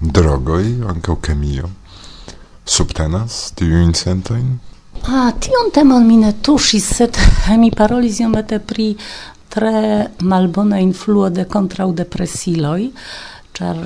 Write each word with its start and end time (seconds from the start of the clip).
drogoi, 0.00 0.80
ankaŭ 0.88 1.16
kemio, 1.20 1.68
subtenas 2.64 3.52
tiujn 3.58 3.94
sentojn? 3.94 4.58
A, 5.00 5.30
tion 5.40 5.70
temon 5.74 6.06
mi 6.06 6.16
ne 6.20 6.32
tuŝis, 6.42 6.86
sed 7.00 7.18
mi 7.62 7.70
parolis 7.70 8.20
iomete 8.20 8.60
pri 8.60 8.94
tre 9.50 10.06
malbona 10.22 10.80
influo 10.80 11.28
de 11.30 11.44
kontraŭ 11.50 11.90
depresiloi, 12.02 12.90
char 13.56 13.78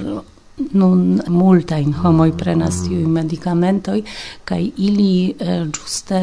nun 0.55 1.21
multajn 1.35 1.93
homoi 1.99 2.31
prenas 2.39 2.85
tiu 2.85 3.09
medicamentoi 3.11 4.05
kai 4.47 4.69
ili 4.87 5.35
eh, 5.35 5.65
ĝuste 5.67 6.21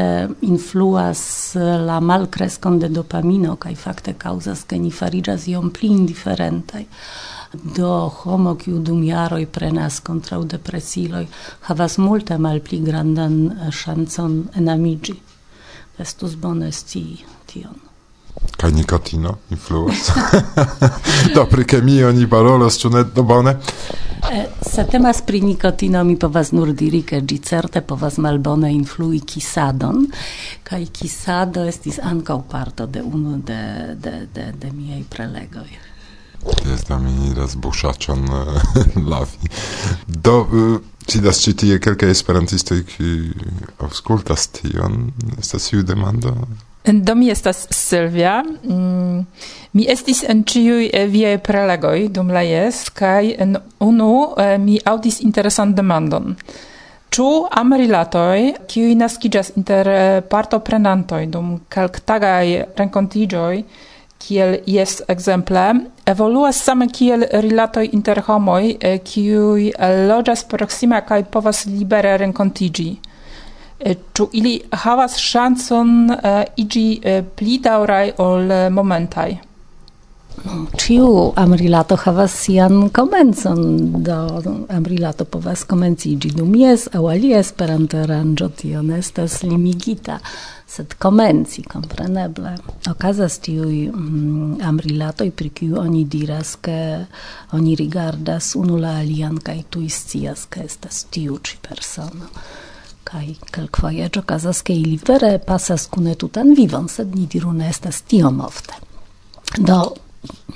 influas 0.48 1.23
eh, 1.60 1.73
la 1.84 2.00
malkreskon 2.00 2.80
de 2.80 2.88
dopamino 2.88 3.58
kai 3.60 3.76
fakte 3.76 4.14
causas 4.14 4.64
ke 4.64 4.80
ni 4.80 4.92
farigas 4.92 5.50
iom 5.52 5.70
pli 5.76 5.92
indiferentaj. 5.92 6.86
Do 7.54 8.09
homo 8.09 8.55
kiu 8.55 8.79
dum 8.79 9.04
jaroj 9.04 9.45
prenas 9.45 10.00
kontraŭ 10.00 10.43
depresiloj 10.54 11.25
havas 11.68 11.97
multe 11.97 12.37
malpli 12.37 12.79
grandan 12.79 13.37
eh, 13.51 13.71
ŝancon 13.71 14.37
enamiĝi. 14.55 15.15
Estus 16.00 16.36
bone 16.36 16.71
scii 16.71 17.25
tion. 17.45 17.75
Kaj 18.57 18.71
nikotino 18.71 19.36
influas. 19.50 20.11
Do 21.36 21.45
pri 21.51 21.65
kemio 21.65 22.11
ni 22.11 22.29
parolas, 22.29 22.79
ĉu 22.79 22.89
ne 22.89 23.04
do 23.04 23.23
bone? 23.23 23.57
Eh, 24.31 24.45
se 24.71 24.86
temas 24.92 25.21
pri 25.28 25.42
nikotino, 25.42 26.04
mi 26.04 26.15
povas 26.20 26.51
nur 26.56 26.71
diri, 26.73 27.04
ke 27.04 27.21
ĝi 27.21 27.37
certe 27.43 27.81
povas 27.81 28.18
malbone 28.18 28.71
influi 28.73 29.20
kisadon, 29.20 30.06
kaj 30.64 30.86
kisado 30.93 31.68
estis 31.68 32.00
ankaŭ 32.00 32.42
parto 32.50 32.88
de 32.88 33.03
unu 33.03 33.38
de, 33.45 33.64
de, 33.95 34.28
de, 34.33 34.52
de 34.61 34.72
miaj 34.72 35.03
prelegoj 35.09 35.70
jest 36.66 36.88
tam 36.88 37.05
mi 37.05 37.33
raz 37.33 37.55
buszaczon 37.55 38.25
eh, 38.25 38.95
lavi. 38.95 39.38
Do... 40.23 40.47
Eh, 40.53 40.91
Sidas 41.08 41.41
ci 41.41 41.55
tie 41.55 41.80
kelkaj 41.80 42.11
esperantistoj 42.14 42.83
ki 42.86 43.33
auskultas 43.83 44.48
tion. 44.48 45.11
Estas 45.39 45.73
iu 45.73 45.83
demando? 45.83 46.31
Mm, 46.88 47.02
do 47.03 47.16
mi 47.16 47.30
estas 47.30 47.67
Silvia. 47.70 48.44
Mm, 48.44 49.25
mi 49.73 49.88
estis 49.89 50.23
en 50.23 50.44
ĉiuj 50.44 50.89
eh, 50.94 51.08
viaj 51.11 51.38
prelegoi 51.44 52.08
dum 52.09 52.30
la 52.31 52.45
jes 52.45 52.89
kai 52.94 53.36
en 53.39 53.58
unu 53.80 54.11
eh, 54.38 54.58
mi 54.58 54.80
audis 54.86 55.20
interesan 55.22 55.73
demandon. 55.76 56.36
Ču 57.11 57.28
amrilatoj, 57.52 58.53
kiuj 58.72 58.95
naskiĝas 58.95 59.52
inter 59.59 59.89
partoprenantoj 60.31 61.26
dum 61.28 61.58
kelktagaj 61.67 62.61
renkontiĝoj, 62.78 63.64
kiel 64.22 64.59
jest 64.69 65.02
ekzemple, 65.09 65.64
evoluas 66.05 66.61
same 66.64 66.88
kiel 66.88 67.25
rilatoj 67.44 67.89
inter 67.91 68.22
homoj, 68.27 68.75
kiuj 69.03 69.72
loĝas 70.11 70.45
proksima 70.52 71.02
kaj 71.02 71.23
povas 71.33 71.66
libere 71.66 72.14
renkontiĝi. 72.22 72.89
Ĉu 74.14 74.27
ili 74.38 74.59
havas 74.83 75.17
ŝancon 75.17 76.11
iĝi 76.61 76.88
pli 77.36 77.58
daŭraj 77.66 78.03
ol 78.22 78.52
momentaj? 78.69 79.31
No, 80.46 80.66
ciu 80.78 81.34
amrilato 81.36 81.96
havas 82.02 82.34
sian 82.34 82.90
komencon, 82.90 83.60
do 84.04 84.16
amrilato 84.73 85.26
povas 85.26 85.64
komenciĝi 85.70 86.32
dum 86.34 86.56
jes 86.58 86.88
aŭ 86.98 87.04
alia 87.12 87.42
esperanto 87.44 88.00
aranĝo 88.02 88.48
tio 88.62 88.82
ne 88.82 88.98
estas 89.04 89.42
limigita, 89.44 90.18
sed 90.72 90.96
komenci, 91.04 91.66
kompreneble. 91.70 92.56
Okazas 92.90 93.38
tiuj 93.46 93.92
mm, 93.92 94.58
amrilatoj, 94.66 95.30
pri 95.36 95.52
kiu 95.60 95.78
oni 95.84 96.06
diras, 96.10 96.56
ke 96.64 96.80
oni 97.58 97.76
rigardas 97.76 98.56
unu 98.56 98.80
la 98.82 98.98
alian 99.04 99.38
kaj 99.38 99.60
tuj 99.70 99.90
scias, 99.94 100.48
ke 100.50 100.66
estas 100.66 101.06
tiu 101.14 101.38
ĉi 101.38 101.62
persono 101.70 102.32
kai 103.12 103.34
kelkfoje 103.52 104.08
okazas 104.18 104.62
ke 104.64 104.73
ili 104.73 105.00
vere 105.08 105.34
pasas 105.48 105.88
kune 105.92 106.16
tutan 106.16 106.54
vivon, 106.56 106.88
sed 106.88 107.16
ni 107.16 107.26
diru 107.28 107.52
ne 107.54 107.67
estas 107.70 108.02
tiom 108.08 108.39
ofte. 108.45 108.78
Do 109.58 109.82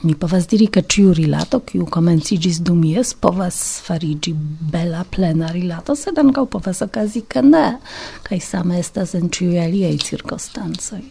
mi 0.03 0.13
povas 0.15 0.47
diri 0.47 0.67
ke 0.67 0.81
ciu 0.81 1.13
rilato 1.13 1.59
kiu 1.65 1.85
komencigis 1.89 2.59
dum 2.61 2.83
jes 2.83 3.13
povas 3.13 3.81
farigi 3.85 4.33
bela 4.71 5.03
plena 5.15 5.51
rilato 5.51 5.95
sed 5.95 6.19
ankaŭ 6.21 6.45
povas 6.45 6.81
okazi 6.85 7.21
ke 7.21 7.41
ne 7.41 7.67
kaj 8.23 8.39
same 8.39 8.79
estas 8.79 9.15
en 9.19 9.29
ĉiuj 9.29 9.61
aliaj 9.65 9.97
cirkonstancoj. 10.09 11.01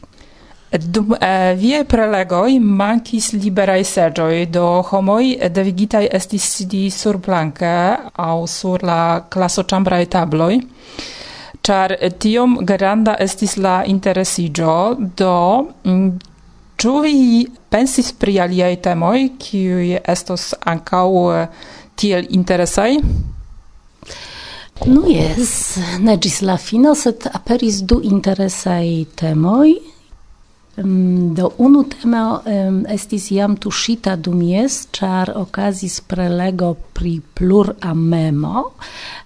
Dum 0.75 1.15
eh, 1.21 1.55
vie 1.55 1.85
prelegoi 1.87 2.59
mankis 2.59 3.29
liberaj 3.33 3.83
seĝoj, 3.87 4.47
do 4.51 4.67
homoi 4.89 5.37
devigitaj 5.59 6.09
estis 6.19 6.47
sidi 6.57 6.89
surplanke 6.91 7.75
au 8.27 8.47
sur 8.51 8.83
la 8.83 9.27
classo 9.31 9.63
chambrae 9.63 10.09
tabloi, 10.11 10.59
char 11.63 11.95
tiom 12.19 12.59
granda 12.67 13.15
estis 13.23 13.55
la 13.57 13.77
interesigio, 13.87 14.97
do 14.99 15.37
mm, 15.85 16.11
ĉu 16.83 16.95
vi 17.07 17.47
pensis 17.75 18.13
pri 18.15 18.37
aliaj 18.39 18.77
temoj, 18.87 19.21
kiuj 19.43 19.97
estos 20.17 20.53
ankaŭ 20.63 21.07
eh, 21.35 21.49
tiel 21.99 22.29
interesaj? 22.31 23.01
Nu 24.87 25.03
jes, 25.11 25.55
ne 26.03 26.15
ĝis 26.19 26.41
la 26.47 26.55
fino, 26.59 26.95
sed 26.99 27.27
aperis 27.33 27.81
du 27.83 27.99
interesaj 28.05 28.87
temoj. 29.19 29.75
Mm, 30.77 31.35
do 31.39 31.51
unu 31.63 31.85
temo 31.91 32.23
estis 32.91 33.29
jam 33.31 33.55
tuŝita 33.63 34.17
dum 34.19 34.41
jes, 34.43 34.79
ĉar 34.95 35.31
okazis 35.39 36.01
prelego 36.11 36.73
pri 36.99 37.13
pluramemo 37.39 38.65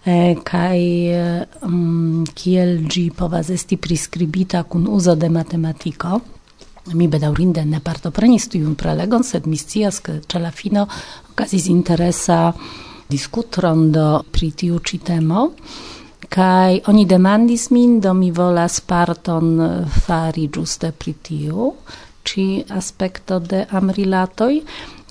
eh, 0.04 0.36
kaj 0.44 0.80
eh, 0.80 1.44
mm, 1.68 2.26
kiel 2.36 2.74
ĝi 2.88 3.06
povas 3.16 3.52
esti 3.56 3.76
priskribita 3.76 4.62
kun 4.68 4.88
uzo 4.92 5.16
de 5.16 5.32
matematiko. 5.32 6.20
Mi 6.94 7.08
bedaŭrinde 7.08 7.64
ne 7.64 7.80
partoprenis 7.84 8.48
tiun 8.52 8.74
prelegon, 8.78 9.24
sed 9.24 9.46
mi 9.46 9.56
scias, 9.56 10.00
ke 10.00 10.20
ĉe 10.26 10.40
la 10.40 10.50
fino 10.50 10.86
okazis 11.32 11.68
interesa 11.72 12.52
diskutrondo 13.10 14.24
pri 14.32 14.50
tiu 14.52 14.78
ĉi 14.78 14.98
temo. 15.04 15.48
Kai 16.28 16.80
oni 16.90 17.06
demandis 17.08 17.70
min 17.70 18.00
do 18.00 18.12
mi 18.14 18.30
volas 18.30 18.80
parton 18.80 19.60
eh, 19.60 20.00
fari 20.04 20.48
giuste 20.52 20.92
pri 20.92 21.14
tiu 21.22 21.72
ci 22.28 22.64
aspecto 22.68 23.38
de 23.38 23.64
amrilatoj. 23.70 24.60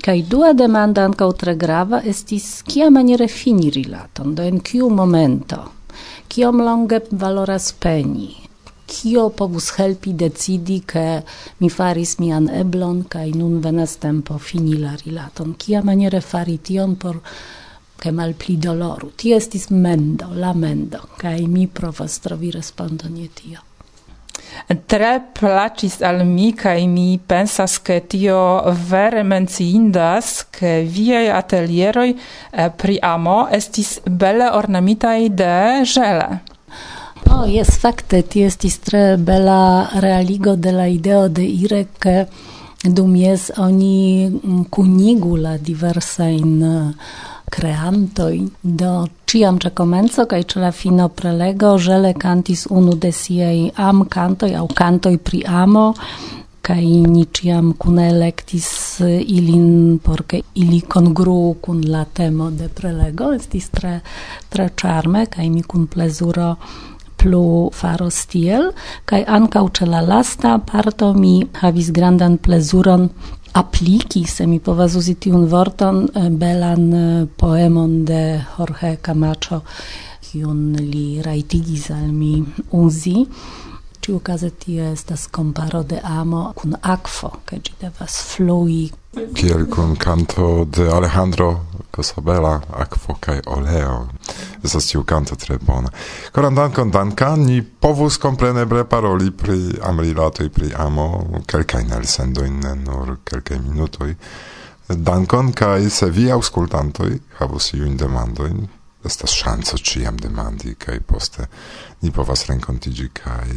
Kai 0.06 0.22
dua 0.22 0.54
demanda 0.54 1.06
ankaŭ 1.10 1.32
tre 1.42 1.56
grava 1.58 2.02
estis 2.06 2.62
kia 2.68 2.90
maniere 2.94 3.28
fini 3.28 3.72
rilaton? 3.74 4.36
Do 4.36 4.44
en 4.44 4.60
kiu 4.62 4.90
momento? 4.90 5.64
Kiom 6.28 6.62
longe 6.62 7.02
valoras 7.12 7.72
peni? 7.74 8.47
kio 8.88 9.30
povus 9.30 9.70
helpi 9.78 10.14
decidi 10.14 10.80
ke 10.88 11.06
mi 11.60 11.70
faris 11.70 12.18
mian 12.24 12.48
eblon 12.62 13.04
kaj 13.12 13.28
nun 13.36 13.60
venas 13.62 13.98
tempo 14.04 14.40
fini 14.40 14.80
la 14.80 14.96
rilaton? 15.04 15.56
Kia 15.60 15.84
maniere 15.84 16.22
fari 16.22 16.58
tion 16.58 16.96
por 16.96 17.20
che 18.00 18.12
malpli 18.12 18.58
doloru? 18.58 19.12
Ti 19.16 19.34
estis 19.36 19.70
mendo 19.70 20.32
la 20.34 20.54
mendo 20.54 21.04
kaj 21.20 21.40
mi 21.48 21.68
provas 21.68 22.20
trovi 22.20 22.52
respondon 22.52 23.18
je 23.18 23.30
tio. 23.42 23.60
Tre 24.88 25.12
placis 25.40 26.00
al 26.02 26.24
mi 26.26 26.52
kaj 26.56 26.88
mi 26.88 27.20
pensas 27.20 27.78
ke 27.84 28.00
tio 28.10 28.40
vere 28.90 29.24
menciindas 29.24 30.48
ke 30.58 30.74
atelieroi 31.34 32.12
eh, 32.16 32.70
pri 32.78 33.00
amo 33.02 33.48
estis 33.52 34.00
bele 34.06 34.50
ornamitai 34.52 35.30
de 35.30 35.84
ĵele 35.84 36.47
Oh, 37.30 37.44
yes, 37.44 37.76
fakte, 37.82 38.22
ti 38.24 38.46
estis 38.48 38.78
tre 38.80 39.18
bela 39.20 39.90
realigo 40.00 40.56
de 40.56 40.72
la 40.72 40.86
ideo 40.88 41.28
de 41.28 41.44
ire, 41.44 41.88
che 42.00 42.28
dum 42.84 43.16
jes 43.16 43.52
oni 43.58 44.32
kunigu 44.72 45.36
la 45.36 45.58
diversain 45.58 46.94
creantoi. 47.52 48.40
Uh, 48.40 48.50
Do 48.62 49.08
ciam 49.26 49.60
ce 49.60 49.74
comenzo, 49.74 50.26
cae 50.26 50.44
ce 50.44 50.60
la 50.60 50.72
fino 50.72 51.10
prelego, 51.10 51.78
žele 51.78 52.14
cantis 52.14 52.66
unu 52.70 52.96
de 52.96 53.12
siei 53.12 53.72
am 53.76 54.06
cantoi, 54.06 54.56
au 54.56 54.68
cantoi 54.68 55.18
pri 55.18 55.44
amo, 55.44 55.94
cae 56.62 57.02
ni 57.08 57.26
ciam 57.32 57.74
electis 58.00 59.00
uh, 59.00 59.08
ilin 59.20 60.00
porce 60.00 60.42
ili 60.54 60.82
congru 60.82 61.56
kun 61.62 61.82
la 61.82 62.06
temo 62.06 62.50
de 62.52 62.68
prelego 62.68 63.34
estis 63.34 63.70
tre 63.70 64.02
tre 64.50 64.70
charme 64.76 65.26
cae 65.28 65.50
mi 65.50 65.62
cun 65.62 65.88
plezuro 65.88 66.56
plu 67.18 67.70
faros 67.74 68.26
tiel, 68.32 68.72
kaj 69.10 69.24
ankaŭ 69.38 69.66
ĉe 69.80 69.90
la 69.90 70.02
lasta 70.06 70.58
parto 70.72 71.14
mi 71.14 71.36
havis 71.62 71.92
grandan 71.92 72.38
plezuron 72.38 73.10
apliki, 73.58 74.26
se 74.26 74.48
mi 74.48 74.60
povas 74.60 74.96
uzi 74.96 75.16
tiun 75.16 75.48
vorton, 75.50 76.04
eh, 76.14 76.30
belan 76.30 76.94
eh, 76.94 77.28
poemon 77.38 78.04
de 78.06 78.22
Jorge 78.58 78.98
Camacho, 79.02 79.62
kiun 80.28 80.76
li 80.78 81.22
rajtigis 81.26 81.90
al 81.96 82.12
mi 82.12 82.44
uzi. 82.72 83.26
Ĉiukaze 84.08 84.52
tie 84.62 84.92
estas 84.94 85.26
komparo 85.28 85.82
de 85.84 86.00
amo 86.04 86.54
kun 86.56 86.78
akvo, 86.82 87.34
kaj 87.46 87.60
ĝi 87.66 87.74
devas 87.82 88.22
flui 88.30 88.86
kiel 89.34 89.66
kun 89.70 89.96
canto 89.96 90.66
de 90.66 90.90
Alejandro 90.92 91.66
Cosabela, 91.92 92.62
Aquo 92.74 93.16
kaj 93.20 93.42
Oleo. 93.46 94.08
Esas 94.64 94.86
tiu 94.86 95.04
canto 95.04 95.36
tre 95.36 95.58
bona. 95.58 95.90
Coran 96.34 96.56
dankon, 96.56 96.92
dankan, 96.92 97.46
ni 97.46 97.62
povus 97.62 98.18
compreneble 98.22 98.84
paroli 98.86 99.32
pri 99.32 99.80
amrilatoj, 99.82 100.50
pri 100.50 100.74
amo, 100.78 101.42
kelkaj 101.48 101.84
nelsendo 101.90 102.46
in 102.46 102.62
nur 102.84 103.18
kelkaj 103.26 103.60
minutoj. 103.60 104.14
Dankon, 104.88 105.52
kai 105.54 105.90
se 105.90 106.10
vi 106.14 106.30
aŭskultantoj 106.32 107.12
havus 107.40 107.74
iujn 107.74 107.98
demandojn, 107.98 108.68
estas 109.08 109.34
ŝanco 109.40 109.78
ĉiam 109.78 110.18
demandi 110.22 110.76
kaj 110.80 111.00
poste 111.08 111.48
ni 112.02 112.12
povas 112.12 112.46
renkontiĝi 112.50 113.08
kaj 113.18 113.48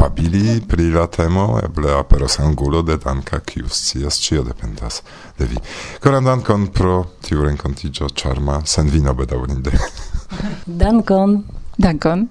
babili 0.00 0.60
pri 0.68 0.90
la 0.92 1.06
temo, 1.06 1.46
eble 1.64 1.94
aperos 1.96 2.38
angulo 2.44 2.82
de 2.82 2.98
danka 3.04 3.40
kiu 3.40 3.68
scias 3.68 4.20
ĉio 4.20 4.44
dependas 4.44 5.02
de 5.38 5.48
vi. 5.52 5.60
Koran 6.04 6.28
dankon 6.28 6.68
pro 6.74 7.04
tiu 7.24 7.44
renkontiĝo 7.48 8.10
ĉarma 8.14 8.60
sen 8.66 8.90
vino 8.92 9.14
bedaŭrinde. 9.14 9.72
dankon. 10.82 11.42
Dankon. 11.78 12.28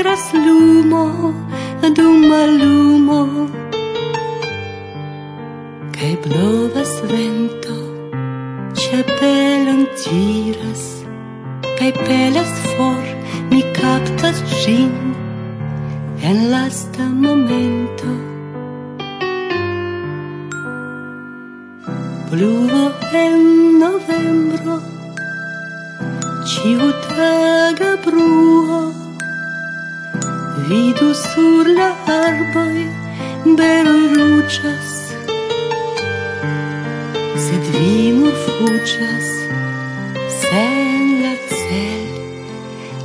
migras 0.00 0.32
lumo 0.32 1.34
dum 1.96 2.22
lumo. 2.60 3.20
Kai 5.96 6.12
blovas 6.24 6.92
vento 7.10 7.76
ĉapelon 8.80 9.82
tiras. 10.00 10.84
Kai 11.78 11.92
pelas 11.92 12.52
for 12.72 13.04
mi 13.50 13.60
kaptas 13.78 14.38
gin 14.60 14.96
en 16.28 16.50
lasta 16.52 17.04
momento. 17.26 18.10
Pluvo 22.30 22.84
en 23.24 23.38
novembro 23.84 24.76
ciutaga 26.50 27.92
bruo 28.04 28.69
vidu 30.70 31.10
sur 31.14 31.64
la 31.78 31.88
arboi 32.16 32.82
beroj 33.58 34.02
ruchas 34.18 34.90
sed 37.44 37.64
vi 37.74 37.94
nur 38.18 38.36
fuchas 38.44 39.28
sen 40.40 41.02
la 41.22 41.34
cel. 41.60 42.06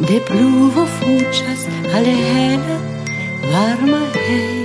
De 0.08 0.18
pluvo 0.28 0.84
fuchas 0.98 1.62
ale 1.96 2.14
hela 2.28 2.78
varma 3.52 4.04
hei 4.28 4.65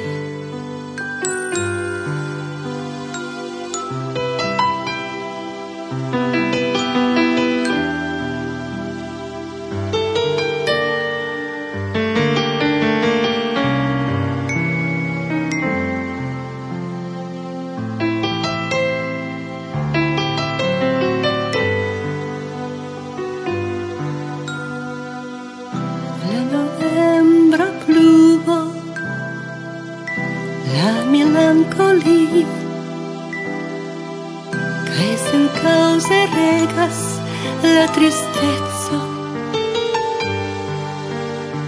mia 37.80 37.88
tristezza 37.88 38.98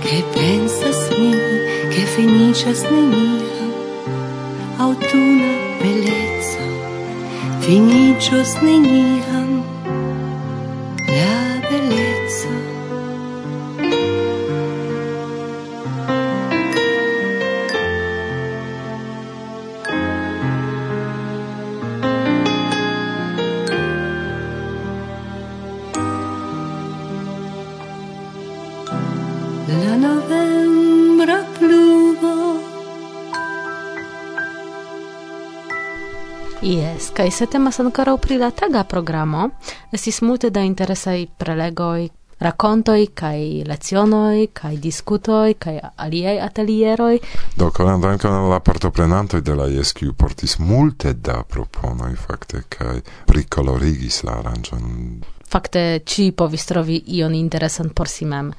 che 0.00 0.23
pensas 0.35 1.09
mi 1.19 1.32
che 1.88 2.05
finicias 2.14 2.82
nenia 2.82 3.64
autuna 4.76 5.50
bellezza 5.81 6.64
finicios 7.61 8.53
nenia 8.61 9.42
Kaj 37.23 37.31
se 37.31 37.47
temas 37.47 37.77
ankoraŭ 37.81 38.17
pri 38.19 38.35
la 38.39 38.49
taga 38.51 38.81
programo, 38.85 39.45
estis 39.95 40.17
multe 40.27 40.49
da 40.51 40.65
interesaj 40.67 41.27
prelegoj, 41.39 42.09
rakontoj 42.43 43.05
kaj 43.15 43.63
lecionoj 43.69 44.49
kaj 44.59 44.73
diskutoj 44.87 45.55
kaj 45.55 45.77
aliaj 45.97 46.41
atelieroj. 46.49 47.21
Do 47.57 47.71
koran 47.71 48.03
dankon 48.03 48.35
al 48.35 48.49
la 48.51 48.59
partoprenantoj 48.59 49.41
de 49.41 49.55
la 49.55 49.69
jes 49.71 49.93
kiu 49.93 50.17
portis 50.19 50.59
multe 50.59 51.13
da 51.13 51.45
proponoj 51.49 52.17
fakte 52.27 52.65
kaj 52.69 53.01
prikolorigis 53.31 54.25
la 54.27 54.41
aranĝon. 54.43 54.91
Fakte 55.55 55.85
ĉi 56.05 56.32
povistrovi 56.32 57.05
ion 57.20 57.39
interesan 57.39 57.94
por 57.94 58.11
si 58.11 58.27
mem. 58.27 58.51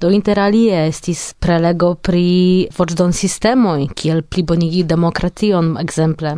Do 0.00 0.10
interalie 0.10 0.86
estis 0.88 1.20
prelego 1.38 1.94
pri 1.94 2.66
voĉdon 2.76 3.14
sistemoj 3.14 3.86
kiel 3.94 4.22
plibonigi 4.26 4.82
demokration 4.90 5.76
ekzemple, 5.80 6.34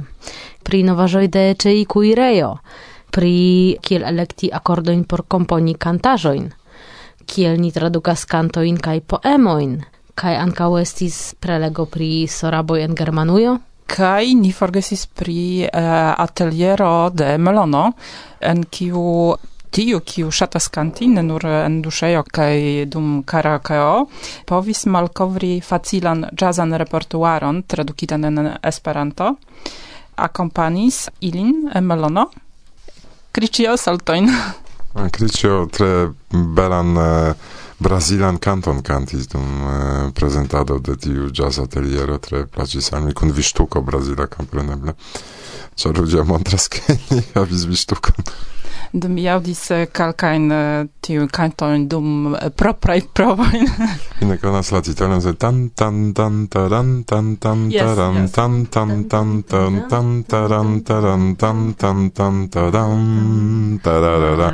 pri 0.63 0.83
novaĵoj 0.85 1.27
de 1.33 1.45
ĉeikuirejo, 1.65 2.51
pri 3.11 3.35
kiel 3.83 4.05
elekti 4.05 4.51
akordojn 4.53 5.05
por 5.09 5.25
komponi 5.25 5.75
kantaĵojn, 5.75 6.51
kiel 7.27 7.57
ni 7.61 7.73
tradukas 7.73 8.27
kantojn 8.29 8.77
kaj 8.77 9.01
poemojn, 9.09 9.79
kaj 10.15 10.37
ankaŭ 10.43 10.71
estis 10.83 11.35
prelego 11.41 11.87
pri 11.87 12.27
soraboj 12.29 12.83
en 12.85 12.95
Germanujo. 12.95 13.59
kai 13.87 14.35
ni 14.35 14.51
forgesis 14.53 15.07
pri 15.07 15.63
eh, 15.63 15.71
uh, 15.71 16.15
ateliero 16.19 17.11
de 17.15 17.37
Melono, 17.39 17.93
en 18.41 18.65
kiu 18.65 19.37
Tiu, 19.71 20.01
kiu 20.01 20.31
ŝatas 20.31 20.69
kanti 20.73 21.09
ne 21.13 21.23
nur 21.27 21.45
en 21.47 21.81
duŝejo 21.85 22.23
kaj 22.33 22.87
dum 22.93 23.23
karaokeo 23.27 24.07
povis 24.49 24.87
malkovri 24.87 25.61
facilan 25.61 26.27
jazzan 26.33 26.75
repertuaron 26.75 27.63
tradukitan 27.67 28.25
en 28.25 28.55
Esperanto. 28.63 29.35
Akompanis 30.17 31.09
ilin 31.21 31.69
melono. 31.83 32.31
Kriĉio 33.37 33.77
saltojn. 33.77 34.31
Ah, 34.97 35.11
Kriĉio 35.13 35.67
tre 35.73 36.09
belan 36.33 36.95
Brazilian 36.95 37.65
brazilan 37.79 38.39
kanton 38.39 38.83
kantis 38.83 39.29
dum 39.29 39.65
uh, 39.65 40.13
prezentado 40.15 40.79
de 40.79 40.97
tiu 40.97 41.29
jazz 41.35 41.59
ateliero 41.59 42.19
tre 42.19 42.47
plaĉis 42.47 42.93
al 42.93 43.05
mi 43.05 43.15
kun 43.15 43.33
viŝtuko 43.37 43.83
brazila 43.85 44.27
kompreneble 44.33 44.95
ĉar 45.77 45.99
ludzie 45.99 46.25
montras 46.25 46.69
ke 46.73 46.97
ni 47.11 47.23
havis 47.35 47.67
viŝtukon 47.69 48.31
do 48.93 49.09
mi 49.09 49.29
audis 49.29 49.69
calcain 49.93 50.51
tiu 51.01 51.27
canton 51.29 51.87
dum 51.89 52.37
proprai 52.57 53.03
provoin. 53.13 53.67
Ine 54.23 54.39
conas 54.39 54.71
la 54.73 54.81
titolon 54.81 55.23
se 55.23 55.35
tan 55.35 55.71
tan 55.75 56.13
tan 56.15 56.47
taran 56.49 57.05
tan 57.05 57.37
tan 57.37 57.71
taran 57.71 58.29
tan 58.29 58.67
tan 58.67 59.05
tan 59.07 59.43
tan 59.43 59.83
tan 59.89 60.23
taran 60.25 60.83
taran 60.83 61.37
tan 61.37 61.75
tan 61.75 62.11
tan 62.11 62.49
taran 62.49 63.79
tararara. 63.83 64.51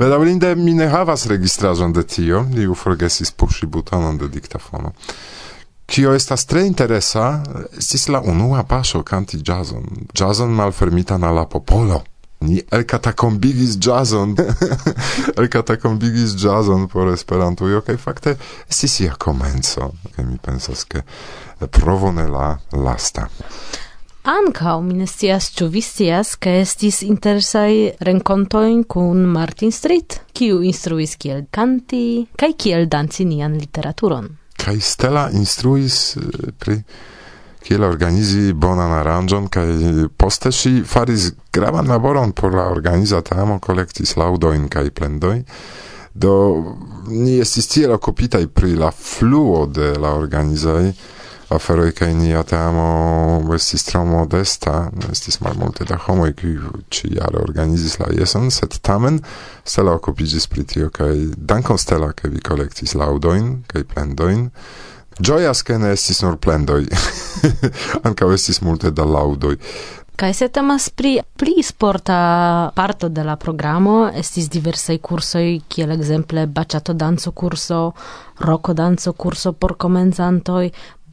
Bedaŭrinde 0.00 0.54
mi 0.56 0.74
ne 0.74 0.86
havas 0.88 1.26
registraĵon 1.26 1.92
de 1.92 2.02
tio, 2.04 2.46
li 2.54 2.68
forgesis 2.74 3.30
puŝi 3.32 3.66
butonon 3.66 4.18
de 4.18 4.28
diktafono. 4.28 4.92
Kio 5.90 6.12
estas 6.14 6.46
tre 6.46 6.62
interesa, 6.66 7.42
estis 7.76 8.06
la 8.08 8.20
unua 8.22 8.62
paso 8.62 9.02
canti 9.02 9.40
jazzon. 9.42 10.06
Jazzon 10.14 10.54
malfermitan 10.54 11.24
alla 11.24 11.44
popolo. 11.46 12.04
Ni 12.40 12.62
elkatakombigis 12.72 13.76
jazzon, 13.84 14.36
elkatakombigis 15.40 16.32
jazzon 16.40 16.88
por 16.88 17.12
Esperantujo, 17.12 17.82
kaj 17.84 17.96
fakte 18.00 18.34
estis 18.68 19.00
ia 19.04 19.12
komenco, 19.18 19.90
kaj 20.16 20.24
mi 20.24 20.38
pensas, 20.40 20.86
ke 20.88 21.04
provone 21.68 22.24
la 22.26 22.54
lasta. 22.72 23.28
Anka 24.22 24.80
mi 24.80 24.94
ne 24.94 25.06
scias 25.06 25.50
ĉu 25.56 25.66
vi 25.72 25.80
scias 25.80 26.34
ke 26.36 26.58
estis 26.60 27.02
interesaj 27.02 27.76
renkontojn 28.04 28.82
kun 28.84 29.22
Martin 29.24 29.72
Street, 29.72 30.18
kiu 30.36 30.60
instruis 30.62 31.16
kiel 31.16 31.46
kanti 31.50 32.26
kaj 32.36 32.52
kiel 32.56 32.84
danci 32.88 33.24
nian 33.24 33.56
literaturon. 33.56 34.28
Kaj 34.60 34.76
Stella 34.80 35.30
instruis 35.32 36.16
eh, 36.16 36.52
pri 36.58 36.82
kiel 37.64 37.84
organizi 37.84 38.52
bonan 38.52 38.92
aranĝon 38.96 39.48
kaj 39.52 39.68
poste 40.16 40.52
si 40.52 40.80
faris 40.86 41.32
gravan 41.52 41.88
laboron 41.88 42.32
por 42.32 42.54
la 42.54 42.70
organiza 42.72 43.20
temo, 43.22 43.58
kolektis 43.58 44.16
laudoin 44.16 44.68
kaj 44.68 44.90
plendoi, 44.90 45.44
Do 46.14 46.74
ni 47.06 47.38
estis 47.38 47.68
tiel 47.70 47.92
okupitaj 47.94 48.48
pri 48.50 48.74
la 48.74 48.90
fluo 48.90 49.66
de 49.66 49.92
la 49.98 50.10
organizaj 50.18 50.90
aferoj 51.50 51.90
kaj 51.98 52.12
nia 52.14 52.42
teamo 52.46 53.54
estis 53.54 53.84
tro 53.84 54.04
modesta, 54.06 54.90
estis 55.10 55.40
malmulte 55.42 55.84
da 55.84 55.98
homo, 55.98 56.26
ci 56.26 56.52
ĉiujare 56.90 57.42
organizis 57.42 57.98
la 57.98 58.06
jeson, 58.14 58.50
set 58.50 58.78
tamen 58.82 59.18
Stella 59.64 59.96
okupiĝis 59.98 60.46
pri 60.46 60.64
tio 60.64 60.90
kaj 60.94 61.14
dankon 61.36 61.78
Stella, 61.78 62.12
ke 62.12 62.30
vi 62.30 62.42
kolektis 62.42 62.94
laudoin, 62.94 63.64
kaj 63.70 63.84
plendoin, 63.90 64.48
Gioias 65.18 65.62
che 65.62 65.76
ne 65.78 65.92
estis 65.92 66.22
nur 66.22 66.38
plendoi, 66.38 66.86
Anca 68.06 68.28
estis 68.32 68.60
multe 68.60 68.92
da 68.92 69.04
laudoi. 69.04 69.58
Kai 70.20 70.34
se 70.36 70.50
temas 70.52 70.90
pri 70.92 71.14
pli 71.36 71.62
sporta 71.64 72.70
parto 72.76 73.08
de 73.08 73.22
la 73.24 73.38
programo, 73.40 74.10
estis 74.12 74.50
diversaj 74.52 74.98
kursoj, 75.00 75.44
kiel 75.64 75.94
ekzemple 75.94 76.44
baĉato 76.44 76.92
danco 76.92 77.32
kurso, 77.32 77.78
roko 78.44 78.74
danco 78.76 79.14
kurso 79.16 79.54
por 79.56 79.78
komencantoj, 79.80 80.66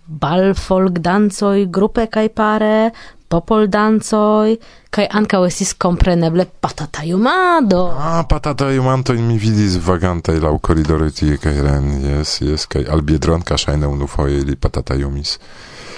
balfolkdancoj, 0.07 1.67
grupę 1.67 2.07
kaj 2.07 2.29
pare, 2.29 2.91
popoldancoj, 3.27 4.55
kaj 4.89 5.07
ankaŭ 5.19 5.43
estis 5.47 5.73
kompreneble 5.75 6.45
patatajumado. 6.63 7.81
Ah, 7.99 8.23
patatajumantoj 8.29 9.17
mi 9.21 9.37
vidis 9.37 9.77
vagantaj 9.83 10.39
laŭ 10.43 10.55
koridoroj 10.63 11.11
tie 11.11 11.37
kaj 11.41 11.57
ren, 11.63 11.89
jes, 12.05 12.37
jes, 12.41 12.67
kaj 12.71 12.87
albiedronka 12.91 13.57
ŝajne 13.57 13.87
unufoje 13.87 14.39
ili 14.45 14.55
patatajumis. 14.55 15.37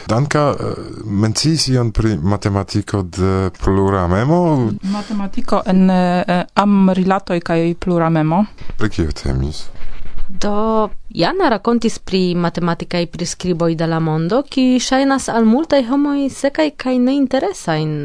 Danka 0.10 0.44
eh, 0.60 0.74
menciis 1.06 1.68
ion 1.70 1.92
pri 1.94 2.18
matematiko 2.18 3.04
de 3.04 3.50
pluramemo? 3.62 4.70
Matematiko 4.82 5.62
en 5.66 5.90
eh, 5.90 6.24
eh, 6.28 6.46
am 6.56 6.90
rilatoj 6.90 7.40
kaj 7.46 7.76
pluramemo. 7.80 8.46
Pri 8.78 8.90
kio 8.90 9.12
temis? 9.12 9.68
Do 10.30 10.90
Jana 11.10 11.50
rakontis 11.50 11.98
pri 12.00 12.36
matematikaj 12.36 13.08
priskriboj 13.10 13.74
de 13.76 13.88
la 13.90 13.98
mondo, 14.00 14.44
ki 14.46 14.78
ŝajnas 14.78 15.26
al 15.34 15.48
multaj 15.50 15.82
homoj 15.88 16.30
sekaj 16.30 16.70
kaj 16.78 16.94
neinteresajn. 17.02 17.96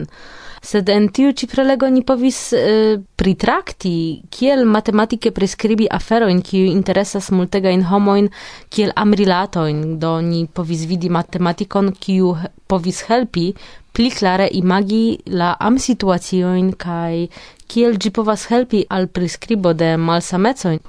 Sed 0.65 0.89
en 0.89 1.11
tiu 1.13 1.35
ĉi 1.37 1.47
prelego 1.53 1.91
ni 1.93 2.01
povis 2.01 2.39
eh, 2.57 2.97
pritrakti 3.21 3.93
kiel 4.33 4.65
matematike 4.65 5.35
priskribi 5.37 5.91
aferojn, 5.99 6.41
kiuj 6.41 6.71
interesas 6.73 7.29
multegajn 7.29 7.85
homojn, 7.91 8.31
kiel 8.73 8.95
amrilatojn, 8.97 9.85
do 10.01 10.15
ni 10.25 10.47
povis 10.47 10.87
vidi 10.89 11.13
matematikon, 11.13 11.93
kiu 11.93 12.33
povis 12.67 13.03
helpi 13.11 13.51
pli 13.93 14.09
klare 14.11 14.49
imagi 14.63 15.19
la 15.27 15.53
am 15.61 15.77
situaciojn 15.77 16.73
kaj 16.73 17.29
kiel 17.69 18.01
ĝi 18.01 18.17
povas 18.17 18.49
helpi 18.49 18.87
al 18.89 19.13
priskribo 19.13 19.77
de 19.77 19.93
malsamecojn 20.09 20.81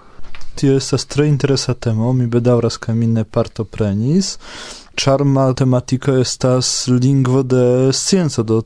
tio 0.56 0.78
estas 0.78 1.06
tre 1.06 1.28
interesa 1.28 1.74
temo, 1.74 2.14
mi 2.14 2.28
bedaŭras 2.32 2.78
ke 2.82 2.94
mi 2.94 3.08
ne 3.08 3.24
partoprenis. 3.24 4.38
Ĉar 4.96 5.26
matematiko 5.28 6.16
estas 6.22 6.70
lingvo 6.88 7.44
de 7.44 7.92
scienco, 7.92 8.44
do 8.48 8.62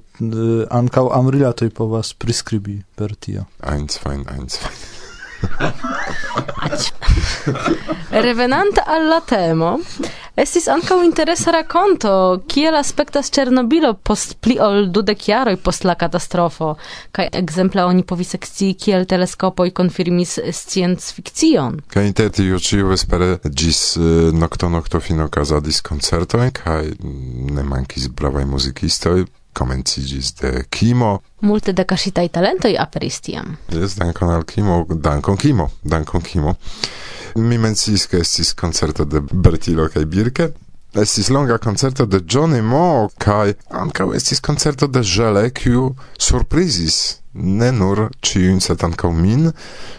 ankaŭ 0.69 1.07
amrilatoj 1.17 1.69
povas 1.73 2.13
priskribi 2.13 2.77
per 2.95 3.15
tio. 3.17 3.47
Eins, 3.73 3.97
fein, 4.03 4.25
eins, 4.35 4.59
fein. 4.61 4.77
Revenanta 8.27 8.83
alla 8.85 9.21
temo, 9.25 9.79
Estis 10.39 10.69
ankaŭ 10.71 11.01
interesa 11.03 11.51
rakonto, 11.51 12.11
kiel 12.47 12.77
aspektas 12.79 13.27
Ĉernobilo 13.35 13.89
post 14.07 14.37
pli 14.39 14.55
ol 14.63 14.85
dudek 14.95 15.25
jaroj 15.27 15.57
post 15.59 15.83
la 15.83 15.97
katastrofo, 15.99 16.69
kaj 17.11 17.27
ekzemple 17.41 17.83
oni 17.83 18.05
povis 18.07 18.31
ekscii 18.37 18.77
kiel 18.79 19.03
teleskopoj 19.09 19.73
konfirmis 19.75 20.37
sciencfikcion. 20.61 21.81
Kaj 21.91 22.07
inter 22.07 22.31
tiu 22.31 22.61
ĉiu 22.69 22.87
vespere 22.93 23.33
ĝis 23.43 23.81
nokto 24.39 25.03
fino 25.03 25.27
okazadis 25.27 25.81
koncertoj 25.83 26.47
kaj 26.61 26.93
ne 27.03 27.67
mankis 27.67 28.07
bravaj 28.07 28.47
muzikistoj, 28.47 29.25
komencigis 29.59 30.33
de 30.39 30.63
Kimo. 30.71 31.17
Multe 31.43 31.75
de 31.75 31.83
cascitai 31.83 32.29
talentoi 32.31 32.77
aperis 32.79 33.19
tiam. 33.27 33.57
Yes, 33.75 33.99
dankon 33.99 34.31
al 34.31 34.47
Kimo, 34.47 34.85
dankon 34.87 35.35
Kimo, 35.35 35.67
dankon 35.83 36.23
Kimo. 36.23 36.55
Mi 37.35 37.57
mencis, 37.61 38.07
che 38.09 38.23
estis 38.23 38.55
concerto 38.57 39.05
de 39.05 39.21
Bertilo 39.21 39.85
kaj 39.93 40.05
Birke, 40.09 40.49
Estis 40.93 41.29
longa 41.29 41.57
concerto 41.57 42.05
de 42.05 42.19
Johnny 42.25 42.61
Mo, 42.61 43.09
kaj 43.21 43.53
ankaŭ 43.69 44.13
estis 44.17 44.39
concerto 44.41 44.87
de 44.87 45.03
Jele, 45.05 45.51
kiu 45.53 45.95
surprizis 46.17 47.19
ne 47.33 47.71
nur 47.71 48.09
ciun 48.25 48.57
set 48.59 48.83
ancau 48.83 49.11
min, 49.13 49.51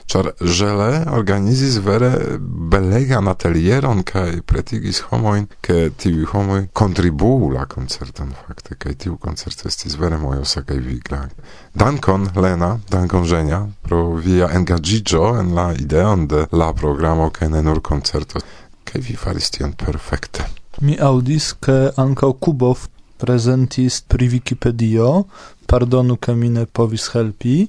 char 0.07 0.33
Żele 0.41 1.05
organizis 1.15 1.79
vere 1.79 2.11
belegan 2.41 3.29
atelieron 3.29 4.03
kaj 4.03 4.41
pretigis 4.43 5.03
homoin, 5.11 5.47
ke 5.63 5.91
tivi 5.97 6.27
homoi 6.33 6.67
contribuu 6.75 7.53
la 7.55 7.67
concerton, 7.71 8.35
fakte 8.47 8.75
kaj 8.75 8.95
tiu 9.05 9.17
concerto 9.17 9.69
estis 9.69 9.95
vere 9.95 10.19
mojosa 10.19 10.65
kaj 10.67 10.79
vigla. 10.83 11.29
Dankon 11.75 12.33
Lena, 12.35 12.79
dankon 12.91 13.25
Żenia 13.25 13.67
pro 13.83 14.17
via 14.17 14.51
engagigio 14.51 15.37
en 15.41 15.55
la 15.55 15.73
ideon 15.73 16.27
de 16.27 16.47
la 16.53 16.73
programo 16.73 17.31
kaj 17.31 17.49
ne 17.49 17.63
nur 17.63 17.81
concerto, 17.81 18.43
kaj 18.85 19.07
vi 19.07 19.15
faris 19.15 19.51
tion 19.55 19.73
perfekte. 19.73 20.60
Mi 20.81 20.95
audis 20.97 21.53
ke 21.61 21.91
ankaŭ 22.01 22.31
Kubov 22.41 22.87
prezentis 23.21 24.01
pri 24.01 24.31
Wikipedio, 24.33 25.27
pardonu 25.69 26.17
ke 26.17 26.33
mi 26.33 26.49
ne 26.49 26.65
povis 26.65 27.11
helpi, 27.13 27.69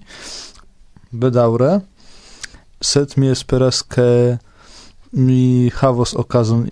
Bedaure. 1.11 1.81
sed 2.81 3.13
mi 3.17 3.27
esperas, 3.27 3.81
ke 3.83 4.37
mi 5.11 5.69
havos 5.69 6.15
okazon. 6.15 6.69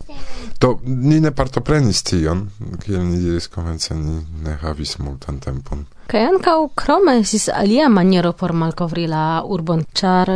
To 0.59 0.79
ni 0.83 1.19
ne 1.19 1.31
partoprenis 1.31 2.01
tion, 2.03 2.47
kiel 2.83 3.03
ni 3.03 3.19
diris 3.19 3.47
komence, 3.47 3.93
ni 3.93 4.23
ne 4.43 4.55
havis 4.63 4.97
multan 4.99 5.43
tempon. 5.43 5.85
Kaj 6.07 6.25
ankaŭ 6.33 6.57
krome 6.75 7.19
estis 7.19 7.49
alia 7.53 7.89
maniero 7.89 8.31
por 8.33 8.53
malkovri 8.53 9.07
la 9.07 9.43
urbon, 9.43 9.83
ĉar 9.93 10.31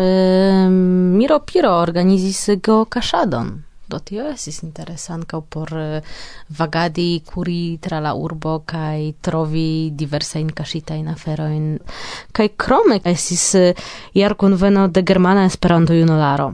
Miro 1.17 1.39
Piro 1.47 1.71
organizis 1.79 2.49
geokaŝadon 2.59 3.55
do 3.93 3.99
tio 4.01 4.25
estis 4.31 4.61
interesa 4.65 5.13
ankaŭ 5.13 5.41
por 5.55 5.73
eh, 5.77 6.13
vagadi, 6.59 7.21
kuri 7.25 7.77
tra 7.81 7.99
la 8.03 8.15
urbo 8.17 8.59
kaj 8.65 9.11
trovi 9.25 9.91
diversajn 9.99 10.49
kaŝitajn 10.57 11.11
aferojn. 11.13 11.67
Kaj 12.33 12.47
krome 12.57 12.99
estis 13.13 13.45
eh, 13.59 13.85
jarkunveno 14.17 14.87
de 14.87 15.05
Germana 15.05 15.45
Esperanto-junularo. 15.51 16.51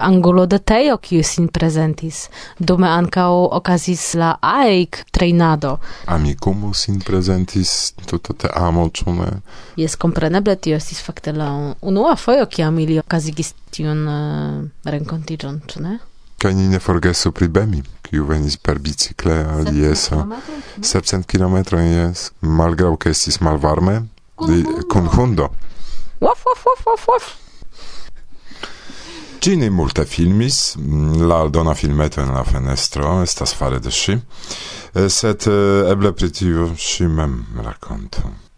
Angulo 0.00 0.46
de 0.46 0.58
teo, 0.58 0.96
kiu 0.96 1.22
sin 1.22 1.48
prezentis. 1.52 2.22
Dume 2.58 2.88
ankaŭ 2.88 3.30
okazis 3.58 4.04
la 4.16 4.30
aik 4.40 5.02
trejnado. 5.12 5.74
Amikumu 6.08 6.72
sin 6.74 7.02
prezentis 7.04 7.92
tute 8.08 8.34
te 8.40 8.48
amo, 8.56 8.88
ĉu 8.88 9.12
ne? 9.18 9.30
Jes 9.76 9.98
kompreneble 10.00 10.56
tio 10.56 10.80
estis 10.80 11.04
fakte 11.04 11.36
la 11.36 11.50
unua 11.80 12.16
fojo, 12.16 12.48
kiam 12.48 12.80
ili 12.80 12.98
okazigis 12.98 13.52
tiun 13.76 14.06
eh, 14.08 14.88
renkontiĝon, 14.96 15.60
ĉu 15.68 15.84
ne? 15.84 15.98
Kaj 16.40 16.54
ni 16.56 16.68
ne 16.72 16.78
forgesu 16.80 17.34
pri 17.36 17.48
Bemi, 17.52 17.82
kiu 18.06 18.24
venis 18.24 18.56
per 18.56 18.78
bicikle 18.80 19.34
al 19.44 19.68
eso. 19.84 20.22
700 20.80 21.26
kilometroj, 21.28 21.84
jes. 21.84 22.30
malgrau 22.40 22.96
ke 22.96 23.12
estis 23.12 23.42
malvarme, 23.44 24.06
li 24.48 24.64
kun 24.88 25.06
hundo. 25.12 25.50
Waf, 26.20 26.46
waf, 26.46 26.64
waf, 26.64 26.86
waf, 26.86 27.06
waf. 27.12 27.28
Gini 29.40 29.70
multe 29.70 30.04
filmis, 30.04 30.76
mm, 30.76 31.28
la 31.28 31.40
aldona 31.40 31.74
filmeto 31.74 32.20
en 32.20 32.32
la 32.32 32.44
fenestro, 32.44 33.22
estas 33.22 33.54
fare 33.54 33.78
de 33.78 33.90
sci, 33.90 34.16
eh, 34.94 35.08
set 35.08 35.46
eh, 35.46 35.90
eble 35.92 36.12
pri 36.12 36.28
si 36.32 36.52
sci 36.76 37.06
mem 37.06 37.46
rakontu. 37.56 38.49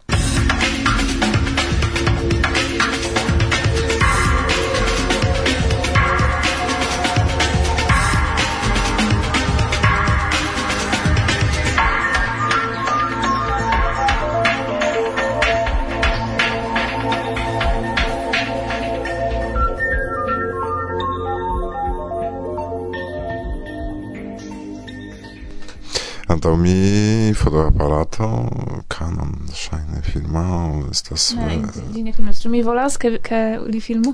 laŭ 26.53 26.59
mi 26.59 27.33
fotoaparato 27.33 28.49
Canon 28.87 29.47
shine 29.53 30.01
filmao 30.01 30.83
estas 30.91 31.33
ne, 31.33 31.53
eh, 31.53 31.93
di 31.93 32.03
ne 32.03 32.13
filmas 32.13 32.41
ĉu 32.41 32.49
mi 32.49 32.61
volas 32.61 32.97
ke, 32.97 33.17
ke 33.17 33.59
li 33.65 33.81
filmu 33.81 34.13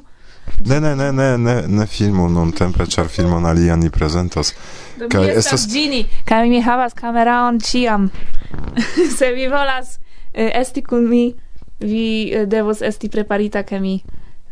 Ne, 0.66 0.80
ne, 0.80 0.96
ne, 0.96 1.12
ne, 1.12 1.38
ne, 1.38 1.64
ne 1.68 1.86
filmu 1.86 2.30
non 2.30 2.52
tempe, 2.52 2.86
ĉar 2.90 3.08
filmon 3.08 3.46
alia 3.46 3.76
ni 3.76 3.90
presentos. 3.90 4.54
Do 4.98 5.06
kaj 5.12 5.22
mi 5.22 5.36
estas 5.38 5.68
Gini, 5.70 6.00
kaj 6.26 6.48
mi 6.50 6.62
havas 6.62 6.96
kameraon 6.98 7.60
ĉiam. 7.60 8.10
Se 9.18 9.30
vi 9.36 9.48
volas 9.48 10.00
eh, 10.34 10.50
esti 10.56 10.82
kun 10.82 11.06
mi, 11.10 11.36
vi 11.80 12.32
eh, 12.34 12.48
devos 12.48 12.82
esti 12.82 13.10
preparita, 13.10 13.64
ke 13.64 13.80
mi 13.80 14.00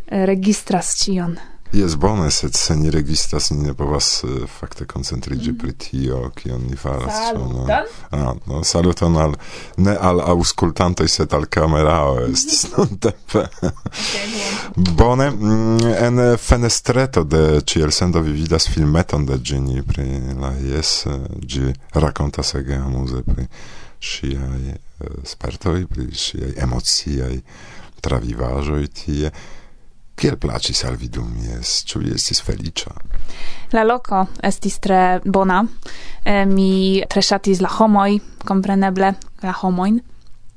registras 0.07 0.93
ĉion. 1.01 1.33
Jes 1.73 1.95
bone, 1.95 2.31
sed 2.31 2.55
se 2.55 2.75
ni 2.75 2.91
registas, 2.91 3.49
ni 3.51 3.67
ne 3.67 3.73
povas 3.73 4.23
uh, 4.23 4.45
fakte 4.59 4.85
koncentriĝi 4.85 5.51
mm. 5.51 5.57
pri 5.57 5.73
tio, 5.73 6.29
kion 6.35 6.61
ni 6.69 6.75
faras. 6.75 7.13
Saluton! 7.13 7.67
No? 7.67 7.79
Ah, 8.11 8.35
no, 8.45 8.63
saluton 8.63 9.17
al, 9.19 9.35
ne 9.77 9.95
al 9.99 10.21
aŭskultantoj, 10.23 11.07
sed 11.11 11.33
al 11.33 11.45
kamerao 11.51 12.21
estis 12.27 12.63
mhm. 12.69 12.77
nuntempe. 12.77 13.45
bone, 15.01 15.29
mm, 15.31 15.93
en 16.07 16.21
fenestreto 16.37 17.23
de 17.23 17.61
Ĉielsendo 17.61 18.23
vi 18.23 18.31
vidas 18.31 18.69
filmeton 18.71 19.25
de 19.25 19.37
Gini 19.37 19.83
pri 19.83 20.07
la 20.39 20.53
Jes, 20.63 21.03
ĝi 21.43 21.73
rakontas 21.93 22.55
ege 22.61 22.79
amuze 22.79 23.23
pri 23.27 23.47
ŝiaj 23.99 24.77
spertoj, 25.25 25.85
pri 25.91 26.07
ŝiaj 26.15 26.55
emociaj 26.63 27.35
travivaĵoj 28.01 28.87
tie. 28.87 29.31
Kiel 30.17 30.37
placis 30.41 30.79
al 30.89 30.95
vi 30.97 31.11
dum 31.13 31.29
jes? 31.45 31.83
Ĉu 31.85 31.99
vi 32.01 32.15
estis 32.15 32.39
feliĉa? 32.41 32.89
La 33.77 33.83
loko 33.85 34.23
estis 34.49 34.79
tre 34.81 35.19
bona. 35.23 35.59
E, 36.25 36.39
mi 36.49 37.03
tre 37.05 37.21
ŝatis 37.21 37.61
la 37.61 37.69
homoj, 37.75 38.17
kompreneble, 38.47 39.11
la 39.45 39.53
homojn. 39.61 39.99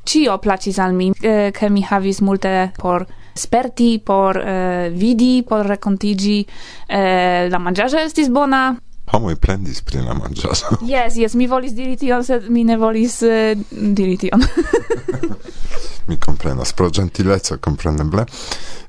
Ĉio 0.08 0.38
placis 0.40 0.80
al 0.80 0.96
mi, 0.96 1.10
e, 1.20 1.50
ke 1.52 1.68
mi 1.68 1.84
havis 1.84 2.22
multe 2.24 2.70
por 2.80 3.04
sperti, 3.36 3.98
por 4.00 4.40
e, 4.40 4.54
vidi, 4.96 5.42
por 5.44 5.68
renkontiĝi. 5.68 6.38
la 7.52 7.58
manĝaĵo 7.60 8.00
estis 8.00 8.32
bona, 8.32 8.62
homoj 9.12 9.36
plendis 9.36 9.82
pri 9.86 10.02
la 10.04 10.14
manĝaĵo. 10.14 10.78
Yes, 10.92 11.16
yes, 11.16 11.34
mi 11.34 11.46
volis 11.50 11.74
diri 11.76 11.96
tion, 12.00 12.24
sed 12.24 12.48
mi 12.50 12.64
ne 12.64 12.76
volis 12.80 13.20
eh, 13.22 13.56
diri 13.70 14.16
tion. 14.20 14.44
mi 16.08 16.18
komprenas, 16.18 16.72
pro 16.72 16.90
gentileco, 16.90 17.58
kompreneble. 17.62 18.26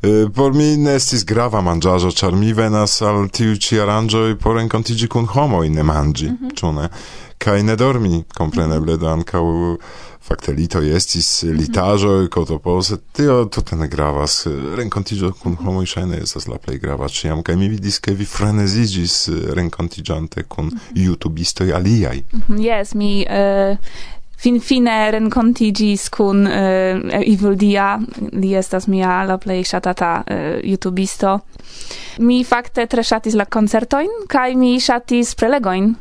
Eh, 0.02 0.28
por 0.36 0.54
mi 0.58 0.76
ne 0.82 0.96
estis 1.00 1.26
grava 1.28 1.62
manĝaĵo, 1.66 2.14
ĉar 2.18 2.38
mi 2.38 2.54
venas 2.58 3.02
al 3.06 3.28
tiu 3.34 3.58
ĉi 3.58 3.82
aranĝoj 3.84 4.38
por 4.42 4.58
renkontiĝi 4.58 5.10
kun 5.12 5.30
homoj, 5.30 5.68
ne 5.70 5.84
manĝi, 5.84 6.32
mm 6.32 6.38
-hmm. 6.38 6.56
ĉu 6.58 6.72
ne? 6.80 6.90
kai 7.42 7.64
ne 7.66 7.76
dormi, 7.76 8.22
kompreneble, 8.38 8.98
do 9.02 9.10
ankaŭ 9.10 9.44
fakte 10.22 10.54
litoj 10.54 10.86
estis 10.96 11.28
litaĵoj, 11.44 12.28
kotopose, 12.34 13.00
tio 13.18 13.40
tute 13.50 13.76
ne 13.76 13.88
gravas. 13.90 14.44
Renkontiĝo 14.78 15.32
kun 15.42 15.58
homoj 15.64 15.88
ŝajne 15.96 16.22
estas 16.22 16.46
la 16.52 16.60
plej 16.62 16.78
grava 16.84 17.10
ĉiam, 17.10 17.42
kaj 17.44 17.58
mi 17.58 17.72
vidis, 17.74 17.98
ke 18.00 18.14
vi 18.18 18.30
freneziĝis 18.30 19.18
eh, 19.34 19.44
renkontiĝante 19.58 20.46
kun 20.46 20.72
jutubistoj 20.96 21.72
aliaj. 21.82 22.18
Mhm, 22.32 22.66
yes 22.70 22.96
mi... 22.96 23.14
Uh 23.26 24.20
fin 24.42 24.58
fine 24.60 25.12
rencontigis 25.14 26.08
kun 26.10 26.48
eh, 26.48 26.98
uh, 26.98 27.22
Ivoldia, 27.30 28.00
li 28.34 28.56
estas 28.58 28.88
mia 28.90 29.20
la 29.30 29.38
plej 29.38 29.62
ŝatata 29.70 30.12
uh, 30.22 30.40
YouTubisto. 30.66 31.36
Mi 32.26 32.42
fakte 32.44 32.88
tre 32.90 33.04
ŝatis 33.06 33.38
la 33.38 33.46
koncertojn 33.46 34.26
kaj 34.32 34.56
mi 34.58 34.74
ŝatis 34.82 35.36
prelegojn. 35.38 35.94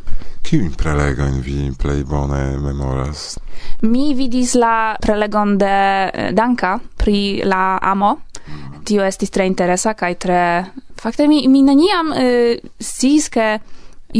Kiujn 0.43 0.73
prelegojn 0.75 1.41
vi 1.45 1.73
plej 1.79 2.05
bone 2.05 2.59
memoras? 2.59 3.39
Mi 3.83 4.15
vidis 4.15 4.55
la 4.55 4.97
prelegon 5.01 5.59
de 5.59 5.77
eh, 6.09 6.33
Danka 6.33 6.79
pri 6.97 7.43
la 7.45 7.79
amo. 7.83 8.17
Mm. 8.47 8.85
Tio 8.85 9.05
estis 9.05 9.31
tre 9.31 9.47
interesa 9.47 9.95
kaj 9.95 10.15
tre... 10.15 10.41
Fakte 11.01 11.29
mi, 11.29 11.47
mi 11.49 11.63
neniam 11.63 12.11
uh, 12.13 12.57
sciis, 12.81 13.29
ke 13.33 13.59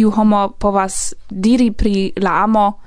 iu 0.01 0.11
homo 0.17 0.47
povas 0.59 1.15
diri 1.29 1.71
pri 1.77 2.13
la 2.17 2.39
amo 2.45 2.81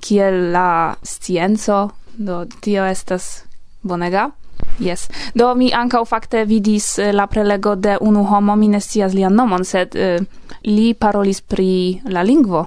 kiel 0.00 0.52
la 0.52 0.94
scienco, 1.02 1.90
do 2.16 2.44
tio 2.60 2.84
estas 2.84 3.44
bonega. 3.82 4.30
Yes. 4.78 5.08
Do 5.34 5.54
mi 5.54 5.72
ankaŭ 5.72 6.04
fakte 6.08 6.44
vidis 6.44 6.98
eh, 6.98 7.12
la 7.12 7.26
prelego 7.26 7.74
de 7.76 7.96
unu 8.00 8.24
homo, 8.24 8.56
mi 8.56 8.68
ne 8.68 8.80
scias 8.80 9.14
lian 9.14 9.34
nomon, 9.34 9.64
sed... 9.64 9.94
Y, 9.94 10.26
li 10.64 10.94
parolis 10.94 11.40
pri 11.40 12.00
la 12.04 12.22
lingvo 12.22 12.66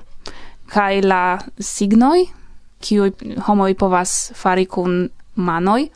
kaj 0.73 1.01
la 1.01 1.23
signoj 1.59 2.25
kiuj 2.83 3.11
homoj 3.47 3.73
povas 3.79 4.31
fari 4.35 4.65
kun 4.65 5.09
manoj 5.35 5.87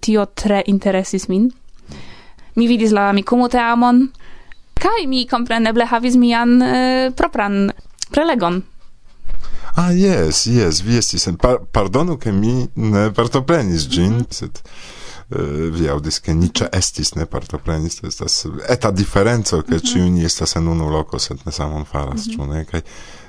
tio 0.00 0.26
tre 0.26 0.62
interesis 0.66 1.28
min 1.28 1.50
mi 2.56 2.66
vidis 2.66 2.92
la 2.92 3.08
amikumu 3.10 3.48
teamon 3.48 4.08
kaj 4.78 5.06
mi 5.06 5.26
kompreneble 5.26 5.84
havis 5.84 6.16
mian 6.16 6.62
eh, 6.62 7.10
propran 7.16 7.70
prelegon 8.10 8.62
Ah, 9.78 9.92
yes, 9.92 10.46
yes, 10.46 10.80
vi 10.82 10.96
estis 10.98 11.28
en... 11.30 11.36
Par, 11.38 11.60
pardonu, 11.70 12.16
ke 12.18 12.32
mi 12.34 12.66
ne 12.74 13.12
partoprenis 13.14 13.84
gin, 13.86 14.10
mm 14.10 14.18
-hmm. 14.18 14.34
sed 14.34 14.58
Eh, 15.30 15.68
vi 15.70 15.86
audis 15.88 16.20
che 16.20 16.32
Nietzsche 16.32 16.68
estis 16.72 17.12
ne 17.14 17.26
partoprenis, 17.26 18.00
to 18.00 18.06
estas 18.06 18.46
eta 18.68 18.90
diferenco, 18.90 19.62
che 19.62 19.74
mm 19.74 19.78
-hmm. 19.78 19.84
ciuni 19.84 20.24
estas 20.24 20.56
en 20.56 20.66
unu 20.66 20.88
loco, 20.88 21.18
sed 21.18 21.38
ne 21.44 21.52
samon 21.52 21.84
faras, 21.84 22.26
mm 22.26 22.34
-hmm. 22.34 22.48
Ne? 22.48 22.64
Kaj 22.64 22.80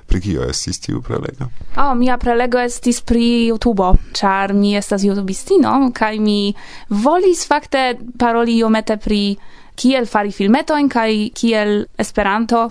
pri 0.05 0.21
kio 0.21 0.43
estis 0.43 0.79
tiu 0.79 1.01
prelego? 1.01 1.45
Oh, 1.77 1.97
mia 1.97 2.17
prelego 2.17 2.59
estis 2.59 3.01
pri 3.01 3.47
YouTube, 3.47 3.97
char 4.13 4.53
mi 4.53 4.75
estas 4.75 5.03
YouTubistino, 5.03 5.91
kai 5.93 6.19
mi 6.19 6.55
volis 6.89 7.47
fakte 7.47 7.99
paroli 8.17 8.57
iomete 8.57 8.97
pri 8.97 9.37
kiel 9.75 10.05
fari 10.05 10.31
filmetoin, 10.31 10.89
kaj 10.89 11.31
kiel 11.33 11.85
Esperanto 11.97 12.69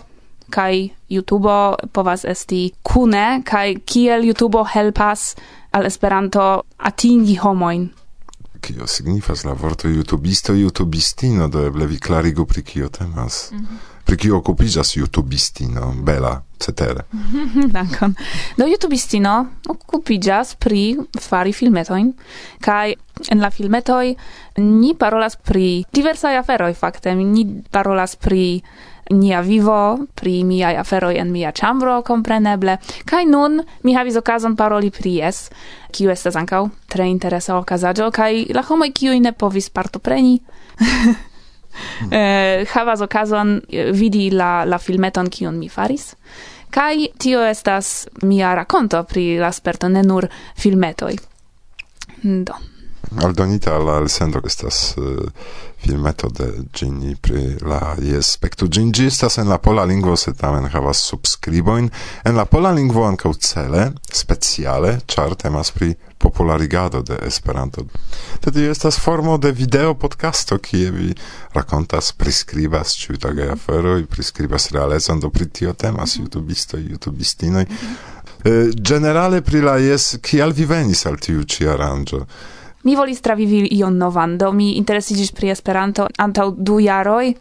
kai 0.50 0.90
YouTube 1.10 1.76
povas 1.92 2.24
esti 2.24 2.72
kune, 2.82 3.42
kai 3.44 3.74
kiel 3.84 4.24
YouTube 4.24 4.64
helpas 4.74 5.34
al 5.70 5.84
Esperanto 5.84 6.62
atingi 6.78 7.36
homoin 7.36 7.90
kio 8.60 8.86
signifas 8.86 9.44
la 9.44 9.52
vorto 9.52 9.88
youtubisto 9.88 10.54
youtubistino 10.54 11.48
do 11.48 11.66
eble 11.66 11.86
vi 11.86 11.98
klarigu 11.98 12.46
pri 12.46 12.62
kio 12.62 12.88
temas. 12.88 13.50
Mm 13.52 13.58
-hmm. 13.58 13.76
pri 14.04 14.16
kio 14.16 14.36
okupiĝas 14.36 14.96
youtubistino 14.96 15.94
bela 16.02 16.42
cetere. 16.58 17.00
Dankon. 17.76 18.14
Do 18.56 18.66
youtubistino 18.66 19.46
okupiĝas 19.68 20.54
pri 20.54 20.96
fari 21.20 21.52
filmetojn 21.52 22.12
kaj 22.60 22.94
en 23.30 23.40
la 23.40 23.50
filmetoj 23.50 24.14
ni 24.56 24.94
parolas 24.94 25.36
pri 25.36 25.84
diversaj 25.92 26.36
aferoj 26.36 26.74
fakte. 26.74 27.14
Ni 27.14 27.62
parolas 27.70 28.16
pri 28.16 28.62
nia 29.10 29.40
vivo, 29.40 30.06
pri 30.14 30.42
miaj 30.44 30.76
aferoj 30.80 31.16
en 31.18 31.32
mia 31.32 31.52
ĉambro, 31.52 32.02
kompreneble. 32.02 32.78
Kaj 33.08 33.24
nun 33.26 33.60
mi 33.82 33.94
havis 33.96 34.16
okazon 34.20 34.56
paroli 34.56 34.90
pri 34.90 35.14
jes, 35.20 35.48
kiu 35.92 36.10
estas 36.12 36.36
ankaŭ 36.36 36.66
tre 36.88 37.08
interesa 37.08 37.56
okazaĵo 37.56 38.10
kaj 38.14 38.32
la 38.54 38.62
homoj 38.68 38.92
kiuj 38.92 39.20
ne 39.20 39.32
povis 39.32 39.70
partopreni. 39.70 40.38
Eh, 42.10 42.64
havas 42.72 43.00
okazon 43.04 43.52
eh, 43.70 43.92
vidi 43.94 44.30
la 44.34 44.64
la 44.66 44.80
filmeton 44.82 45.28
kiun 45.30 45.58
mi 45.60 45.68
faris. 45.68 46.08
Kaj 46.74 47.04
tio 47.22 47.44
estas 47.46 48.08
mia 48.22 48.54
rakonto 48.58 49.04
pri 49.04 49.36
la 49.38 49.52
sperto, 49.52 49.88
ne 49.88 50.02
nur 50.02 50.26
filmetoj. 50.58 51.14
Do 52.24 52.58
aldonita 53.22 53.74
al 53.76 53.84
la 53.84 53.96
elsendo 54.02 54.40
estas 54.46 54.94
uh, 54.96 55.04
filmeto 55.84 56.28
de 56.28 56.52
Gini 56.74 57.16
pri 57.16 57.56
la 57.62 57.94
jes 58.02 58.32
spektu 58.36 58.68
Gini 58.68 59.06
estas 59.06 59.38
en 59.38 59.48
la 59.48 59.58
pola 59.58 59.84
lingvo 59.84 60.16
se 60.16 60.32
tamen 60.34 60.68
havas 60.72 60.98
subscriboin 61.10 61.90
en 62.24 62.36
la 62.36 62.44
pola 62.44 62.72
lingvo 62.72 63.06
ankaŭ 63.06 63.32
cele 63.38 63.92
speciale 64.12 64.98
ĉar 65.06 65.34
temas 65.34 65.70
pri 65.70 65.94
popularigado 66.18 67.02
de 67.02 67.18
Esperanto. 67.22 67.84
Tio 68.40 68.70
estas 68.70 68.98
formo 68.98 69.38
de 69.38 69.52
video 69.52 69.94
podcasto 69.94 70.58
kie 70.58 70.90
vi 70.90 71.14
rakontas 71.54 72.12
priskribas 72.12 72.96
ĉiutagaj 72.98 73.52
aferoj, 73.52 74.06
priskribas 74.06 74.70
realecon 74.74 75.20
do 75.20 75.30
pri 75.30 75.48
tio 75.48 75.72
temas 75.72 76.16
jutubistoj, 76.16 76.82
jutubistinoj. 76.90 77.64
Mm. 77.70 77.96
Eh, 78.44 78.70
generale 78.74 79.42
pri 79.42 79.60
la 79.60 79.76
jes 79.76 80.16
kial 80.22 80.52
vi 80.52 80.64
venis 80.64 81.06
al 81.06 81.18
tiu 81.18 81.44
ĉi 81.44 81.68
aranĝo? 81.68 82.24
Mi 82.82 82.94
volis 82.96 83.20
travivi 83.20 83.66
ion 83.78 83.96
novan, 83.98 84.36
do 84.38 84.52
mi 84.52 84.72
interesiĝis 84.78 85.32
pri 85.32 85.50
Esperanto 85.50 86.06
antaŭ 86.18 86.50
du 86.56 86.78
jaroj 86.80 87.34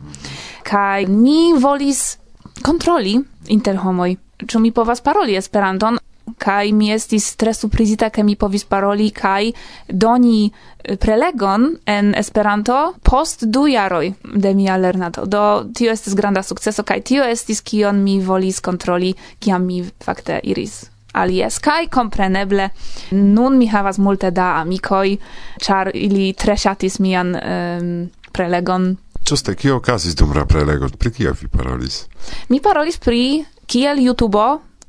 kaj 0.67 1.06
mi 1.08 1.54
volis 1.60 2.17
kontroli 2.63 3.15
inter 3.47 3.78
homoj. 3.78 4.15
Ĉu 4.47 4.60
mi 4.60 4.71
povas 4.71 5.02
paroli 5.02 5.38
Esperanton? 5.38 6.00
Kaj 6.38 6.71
mi 6.76 6.91
estis 6.91 7.30
tre 7.39 7.54
surprizita, 7.54 8.10
ke 8.10 8.23
mi 8.23 8.36
povis 8.36 8.65
paroli 8.67 9.08
kaj 9.15 9.52
doni 9.88 10.52
prelegon 11.00 11.69
en 11.86 12.12
Esperanto 12.19 12.82
post 13.04 13.47
du 13.47 13.65
jaroj 13.71 14.12
de 14.36 14.54
mia 14.54 14.76
lernado. 14.78 15.26
Do 15.26 15.45
tio 15.73 15.91
estis 15.91 16.15
granda 16.19 16.43
sukceso 16.43 16.84
kaj 16.84 17.02
tio 17.02 17.23
estis 17.23 17.62
kion 17.62 18.04
mi 18.04 18.19
volis 18.19 18.60
kontroli, 18.60 19.15
kiam 19.39 19.65
mi 19.65 19.82
fakte 20.04 20.39
iris 20.43 20.96
alies 21.13 21.60
kai 21.60 21.88
compreneble 21.88 22.70
nun 23.12 23.58
mi 23.58 23.67
havas 23.67 23.98
multe 23.98 24.32
da 24.32 24.58
amikoj 24.62 25.17
char 25.62 25.91
ili 25.93 26.34
tre 26.34 26.58
ŝatis 26.58 27.00
mian 27.00 27.36
um, 27.36 28.10
prelegon. 28.32 28.96
Ĝuste 29.28 29.56
kio 29.56 29.78
okazis 29.82 30.15
dum 30.15 30.34
la 30.36 30.46
prelego 30.46 30.89
pri 31.00 31.12
kio 31.12 31.34
vi 31.41 31.48
parolis? 31.48 32.06
Mi 32.50 32.62
parolis 32.62 32.98
pri 32.98 33.43
kiel 33.67 34.00
YouTube 34.00 34.43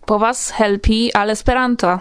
povas 0.07 0.53
helpi 0.59 1.09
al 1.15 1.31
Esperanto. 1.31 1.99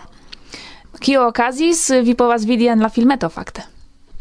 Kio 0.99 1.27
okazis 1.27 1.89
vi 2.03 2.15
povas 2.15 2.45
vidi 2.45 2.67
en 2.67 2.81
la 2.81 2.89
filmeto 2.89 3.29
fakte. 3.29 3.65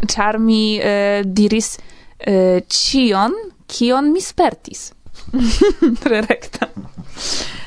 Ĉar 0.07 0.39
mi 0.39 0.79
uh, 0.79 1.23
diris 1.25 1.77
uh, 1.79 2.61
cion, 2.69 3.33
kion 3.67 4.13
mi 4.13 4.21
spertis. 4.21 4.91
Tre 6.05 6.23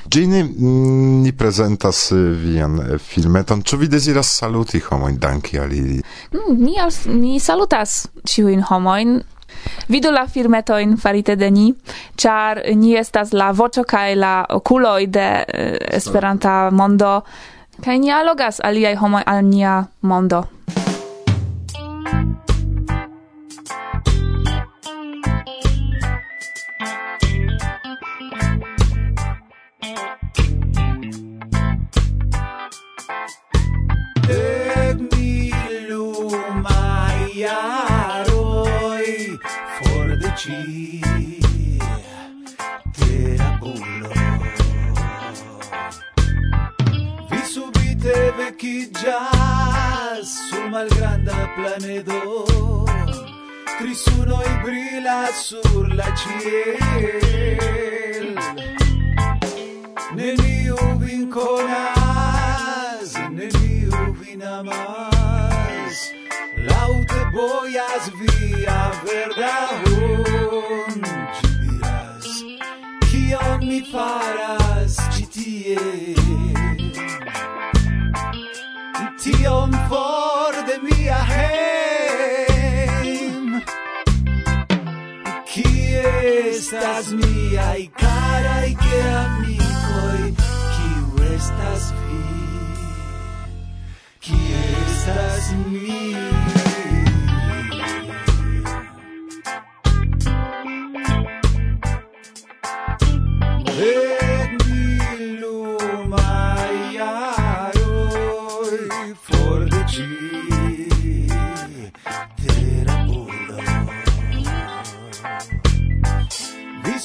Gini, 0.10 0.44
mm, 0.44 1.22
ni 1.22 1.32
prezentas 1.32 2.12
eh, 2.12 2.18
vian 2.18 2.80
eh, 2.80 2.98
filmeton. 2.98 3.62
Ĉu 3.62 3.78
vi 3.78 3.88
deziras 3.88 4.32
saluti 4.40 4.82
homojn, 4.82 5.20
danki 5.22 5.60
al 5.62 5.74
ili? 5.74 6.00
Mm, 6.34 6.56
ni, 6.64 6.80
als, 6.82 7.04
ni 7.06 7.40
salutas 7.40 8.08
ciuin 8.26 8.64
homoin. 8.66 9.20
Vidu 9.90 10.12
la 10.12 10.26
filmetojn 10.28 10.98
farite 10.98 11.36
de 11.36 11.52
ni, 11.52 11.68
char 12.18 12.62
ni 12.76 12.96
estas 12.98 13.34
la 13.34 13.52
voco 13.52 13.84
kaj 13.84 14.16
la 14.16 14.34
oculoi 14.50 15.08
de 15.08 15.30
eh, 15.46 15.78
Esperanta 15.98 16.70
mondo 16.72 17.20
kaj 17.84 18.00
ni 18.00 18.12
allogas 18.12 18.62
aliai 18.64 18.96
homoi 18.96 19.24
al 19.26 19.44
nia 19.46 19.84
mondo. 20.02 20.46
luci 40.48 41.02
terabullo 42.98 44.10
vi 47.30 47.42
subite 47.44 48.34
vecchiggia 48.38 49.28
sul 50.24 50.70
malgranda 50.70 51.50
planedo. 51.56 52.46
Trisuno 53.78 54.42
e 54.42 54.60
brilla 54.64 55.30
sur 55.34 55.94
la 55.94 56.14
ciel. 56.16 56.80
Neniu 60.16 60.78
vin 61.00 61.30
conas 61.30 63.14
neniu 63.32 64.14
vin 64.20 64.42
amas 64.42 66.12
laute 66.68 67.22
boias 67.34 68.10
vi 68.20 68.49
via 68.60 68.92
verda 69.04 69.58
hon 69.84 70.96
Ci 71.36 71.48
diras 71.62 72.28
kion 73.10 73.60
mi 73.70 73.80
faras 73.92 74.94
ci 75.14 75.24
tie? 75.36 75.80
Tion 79.22 79.72
for 79.90 80.54
de 80.68 80.76
mia 80.88 81.20
heim 81.32 83.46
Qui 85.50 85.72
estas 86.52 87.06
miai 87.20 87.84
carai 88.02 88.72
che 88.84 89.00
amicoi 89.24 90.24
Qui 90.74 90.92
estas 91.36 91.84
vi? 92.00 92.22
Qui 94.24 94.40
estas 94.84 95.46
mi? 95.72 96.49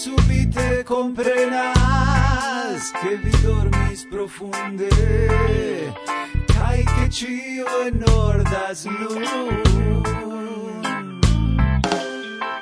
subite 0.04 0.82
comprenas 0.84 1.62
che 3.00 3.16
vi 3.16 3.30
dormis 3.42 4.06
profunde 4.10 4.88
kai 6.52 6.84
che 6.84 7.08
cio 7.08 7.66
enordas 7.86 8.84
nun 8.84 9.24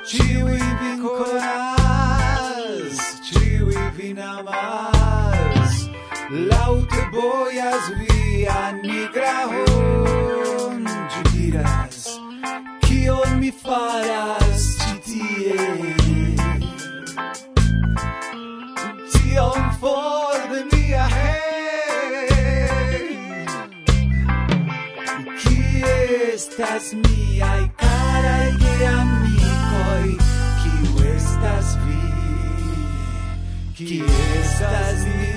ciui 0.05 0.61
vincolas 0.79 1.72
más. 4.43 5.89
Laute 6.29 7.01
boias 7.11 7.91
via 7.99 8.71
nigra 8.81 9.45
hon 9.51 10.83
diras 11.31 12.19
Kion 12.81 13.39
mi 13.39 13.51
faras 13.51 14.63
ĉi 14.81 14.95
tie 15.05 15.93
Tion 19.13 19.61
for 19.79 20.39
de 20.49 20.61
mia 20.71 21.05
Ki 25.43 25.61
estas 26.31 26.93
miaj 27.03 27.63
karaj 27.83 28.49
geamikoj 28.63 30.07
Qui 30.63 31.09
estas 31.13 31.77
que 33.73 34.03
êxtase. 34.03 35.32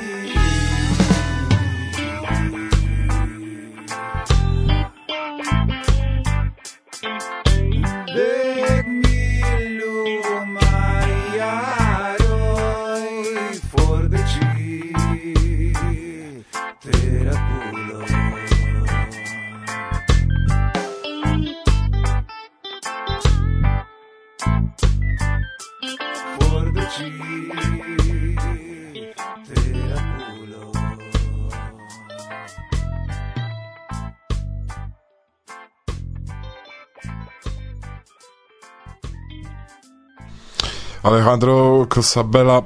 Alejandro 41.16 41.86
Cosabella 41.88 42.58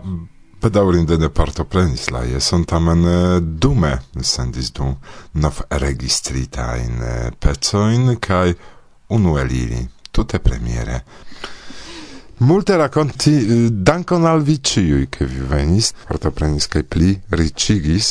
bedaŭrinde 0.58 1.14
ne 1.22 1.28
partoprenis 1.30 2.08
la 2.10 2.24
jeson, 2.26 2.64
tamen 2.66 3.04
eh, 3.06 3.36
dume 3.62 3.92
sendis 4.26 4.72
du 4.74 4.88
novregistritajn 5.38 7.04
eh, 7.06 7.28
pecojn 7.38 8.16
kaj 8.18 8.56
unu 9.14 9.36
el 9.38 9.54
ili 9.54 9.84
tute 10.10 10.40
premiere. 10.42 10.98
Multe 12.42 12.80
rakonti 12.82 13.36
eh, 13.38 13.62
dankon 13.70 14.26
al 14.26 14.42
vi 14.42 14.58
ĉiuj, 14.58 15.06
ke 15.14 15.30
vi 15.30 15.46
venis, 15.54 15.92
partoprenis 16.10 16.66
kaj 16.74 16.82
pli 16.90 17.12
riĉigis 17.30 18.10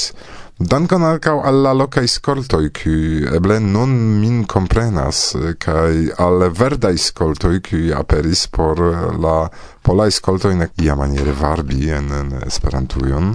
Dankon 0.59 1.05
ankaŭ 1.07 1.37
al 1.47 1.61
la 1.63 1.71
lokaj 1.71 2.01
skoltoj, 2.11 2.65
kiuj 2.75 3.29
eble 3.37 3.61
nun 3.63 3.93
min 4.19 4.41
komprenas, 4.43 5.21
kaj 5.55 6.09
al 6.19 6.43
verdaj 6.51 6.97
skoltoj, 6.99 7.61
kiuj 7.63 7.93
aperis 7.95 8.41
por 8.51 8.81
la 9.23 9.37
polaj 9.87 10.09
skoltoj 10.17 10.51
ne 10.59 10.67
iamaniere 10.83 11.31
varbi 11.31 11.87
en, 11.95 12.11
en 12.11 12.35
Esperantujon. 12.43 13.31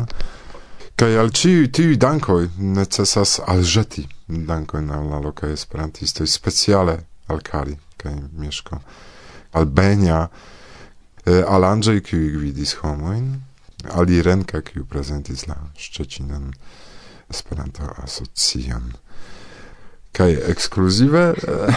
Kaj 1.00 1.10
al 1.22 1.32
ĉiuj 1.32 1.72
tiuj 1.72 1.96
dankoj 1.96 2.42
necesas 2.60 3.38
alĵeti 3.40 4.04
dankojn 4.28 4.92
al 4.92 5.08
la 5.08 5.24
lokaj 5.24 5.56
esperantistoj, 5.56 6.28
speciale 6.28 7.00
al 7.32 7.40
Kari 7.40 7.78
kaj 7.96 8.18
Mieszko, 8.37 8.82
al 9.56 9.64
Benia, 9.64 10.26
al 11.24 11.70
Andrzej, 11.72 12.04
kiuj 12.04 12.34
gvidis 12.37 12.76
homojn, 12.82 13.32
al 13.96 14.12
Irenka, 14.12 14.60
kiu 14.60 14.84
prezentis 14.84 15.48
la 15.48 15.56
Szczecinan. 15.72 16.52
Esperanto-asocion. 17.30 18.92
Kaj 20.14 20.37
ekskluzive 20.50 21.24
eh, 21.34 21.74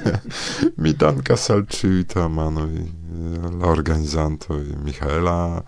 mi 0.82 0.92
dankas 0.98 1.50
al 1.54 1.66
ĉiuj 1.70 2.06
tamanoj, 2.14 2.72
eh, 2.80 3.50
la 3.60 3.68
organizantoj 3.70 4.64
Michaela, 4.82 5.62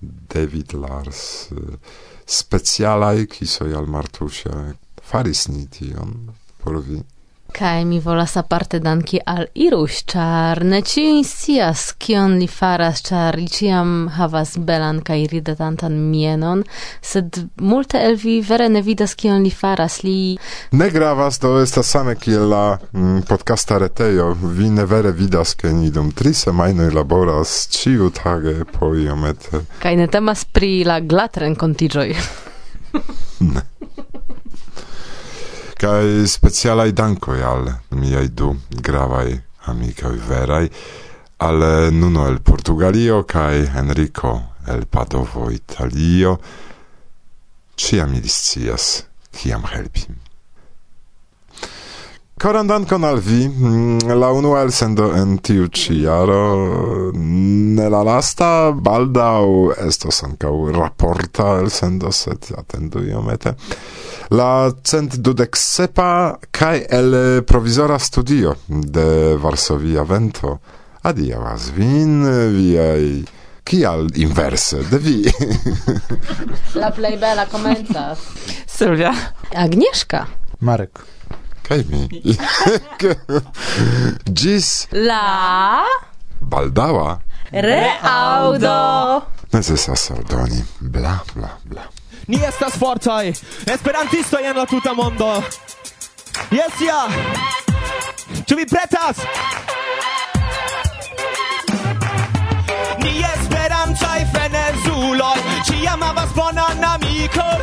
David 0.00 0.74
Lars, 0.74 1.52
eh, 1.52 1.78
specialaj 2.26 3.26
kisoj 3.36 3.70
al 3.78 3.86
Martusia. 3.86 4.74
Faris 5.06 5.46
ni 5.48 5.68
tion 5.70 6.16
por 6.58 6.82
vi. 6.82 7.02
Kai 7.56 7.84
mi 7.84 8.00
volas 8.00 8.36
aparte 8.36 8.78
danki 8.78 9.18
al 9.24 9.46
Iruś, 9.54 10.04
czar 10.04 10.64
ne 10.64 10.82
ciuin 10.82 11.24
scias 11.24 11.94
kion 11.98 12.34
li 12.38 12.46
faras, 12.46 13.00
czar 13.02 13.38
li 13.38 13.48
ciam 13.48 14.08
havas 14.12 14.58
belan 14.58 14.98
kai 15.00 15.24
ridetantan 15.26 15.96
mienon, 16.10 16.64
sed 17.00 17.38
multe 17.56 18.02
el 18.04 18.18
vi 18.20 18.42
vere 18.44 18.68
ne 18.68 18.82
vidas 18.84 19.14
kion 19.16 19.40
li 19.42 19.50
faras, 19.50 20.02
li... 20.04 20.36
Ne 20.72 20.90
gravas, 20.90 21.38
do 21.40 21.54
estas 21.62 21.88
same 21.88 22.18
kiel 22.20 22.44
la 22.52 22.76
mm, 22.92 23.24
podcasta 23.28 23.78
retejo, 23.80 24.34
vi 24.42 24.68
ne 24.70 24.84
vere 24.84 25.14
vidas, 25.16 25.54
ke 25.56 25.72
ni 25.72 25.88
dum 25.90 26.12
tri 26.12 26.34
semajnoj 26.36 26.90
laboras 26.92 27.56
ciu 27.72 28.10
tage 28.10 28.66
po 28.72 28.92
iomete. 28.92 29.64
Kai 29.80 29.96
ne 29.96 30.10
temas 30.12 30.44
pri 30.44 30.84
la 30.84 31.00
glatren 31.00 31.56
kontiĝoj. 31.56 32.12
ne 33.54 33.64
kai 35.76 36.24
specialai 36.24 36.92
dankoj 36.96 37.40
al 37.44 37.66
miaj 38.00 38.28
du 38.32 38.54
gravaj 38.70 39.28
amikoj 39.68 40.14
veraj, 40.28 40.68
al 41.38 41.64
Nuno 41.92 42.26
el 42.28 42.40
Portugalio 42.40 43.22
kai 43.28 43.66
Enrico 43.76 44.32
el 44.66 44.86
Padovo 44.86 45.50
Italio, 45.50 46.38
ciam 47.76 48.14
ili 48.14 48.28
scias, 48.28 49.04
ciam 49.32 49.66
helpi. 49.72 50.25
Koran 52.36 52.68
dankon 52.68 53.04
al 53.04 53.16
vi. 53.16 53.46
Mm, 53.48 54.12
la 54.20 54.28
unua 54.36 54.60
elsendo 54.60 55.06
en 55.16 55.38
tiu 55.38 55.70
ci 55.72 56.02
jaro, 56.02 57.10
ne 57.16 57.86
la 57.88 58.02
lasta, 58.04 58.72
baldau 58.72 59.72
estos 59.86 60.20
ancau 60.26 60.68
raporta 60.74 61.54
elsendo, 61.62 62.12
sed 62.12 62.50
atendu 62.58 63.00
iomete. 63.08 63.54
La 64.36 64.68
cent 64.84 65.16
dudek 65.16 65.56
sepa 65.56 66.36
kaj 66.52 66.84
el 66.98 67.16
provizora 67.48 67.96
studio 67.98 68.52
de 68.68 69.36
Varsovia 69.40 70.04
Vento. 70.04 70.58
Adia 71.02 71.40
az 71.54 71.70
vin, 71.72 72.20
viai... 72.52 73.24
kial 73.66 74.06
inverse 74.14 74.78
de 74.90 74.98
vi? 75.02 75.16
la 76.80 76.92
plej 76.94 77.16
bela 77.18 77.48
komencas. 77.50 78.22
Sylwia. 78.66 79.10
Agnieszka. 79.50 80.26
Marek 80.60 81.02
kai 81.68 81.82
mi. 81.90 82.08
Gis. 84.40 84.86
La. 84.92 85.84
baldava 86.40 87.18
Reaudo. 87.50 89.22
Necesas 89.52 90.10
aldoni. 90.10 90.64
Bla, 90.80 91.22
bla, 91.34 91.50
bla. 91.64 91.82
Ni 92.26 92.36
estas 92.42 92.74
fortaj 92.78 93.32
esperantistoj 93.66 94.42
en 94.42 94.56
la 94.56 94.66
tuta 94.66 94.92
mondo. 94.94 95.42
Jes 96.50 96.80
ja. 96.86 97.06
Ĉu 98.46 98.56
vi 98.56 98.66
pretas? 98.66 99.16
Ni 103.04 103.22
esperantaj 103.34 104.20
frenezuloj, 104.34 105.38
ĉiam 105.70 106.02
havas 106.02 106.34
bonan 106.34 106.84
amikon. 106.84 107.62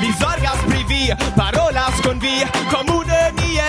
Mi 0.00 0.12
zorgas 0.20 0.60
pri 0.68 0.84
vi, 0.88 1.02
parolas 1.36 2.00
kun 2.04 2.20
vi, 2.20 2.36
komune 2.70 3.11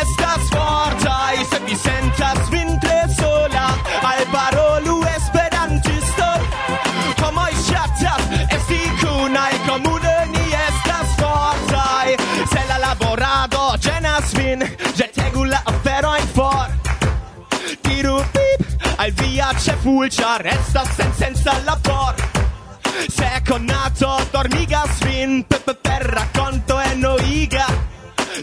testa 0.04 0.38
sforza 0.48 1.32
e 1.32 1.46
se 1.46 1.60
vi 1.62 1.76
sentas 1.76 2.50
vintre 2.50 3.06
sola 3.18 3.68
al 4.02 4.28
parolu 4.32 5.02
esperantisto 5.16 6.26
como 7.22 7.48
i 7.48 7.56
sciacciat 7.56 8.22
e 8.50 8.60
si 8.68 8.82
cuna 9.00 9.48
kunaj 9.48 9.56
comune 9.66 10.16
ni 10.34 10.46
estas 10.68 11.08
fortaj 11.20 12.10
se 12.52 12.62
la 12.68 12.78
laborado 12.86 13.62
ĝenas 13.80 14.34
vin 14.36 14.60
ĵetegu 14.98 15.46
la 15.46 15.62
aferojn 15.72 16.28
for. 16.36 16.68
Tiru 17.88 18.18
pip 18.36 18.62
al 18.98 19.12
via 19.22 19.54
ĉefulĉar 19.56 20.46
estas 20.58 20.96
sensenca 21.00 21.56
labor 21.64 22.16
se 23.08 23.32
conato 23.48 24.18
dormigas 24.34 25.00
vin 25.08 25.44
per 25.48 26.04
racconto 26.18 26.82
e 26.82 26.96
noiga 26.96 27.68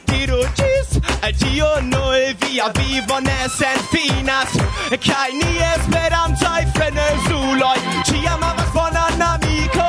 tiro 0.07 0.41
Kaj 1.31 1.39
tio 1.39 1.67
noi 1.81 2.35
via 2.43 2.65
vivo 2.75 3.21
ne 3.21 3.49
sentinas 3.57 4.55
Kaj 4.91 5.29
ni 5.33 5.51
esperantaj 5.67 6.65
frenezuloj 6.75 7.77
Ciam 8.09 8.43
havas 8.43 8.73
bonan 8.75 9.23
amiko 9.27 9.87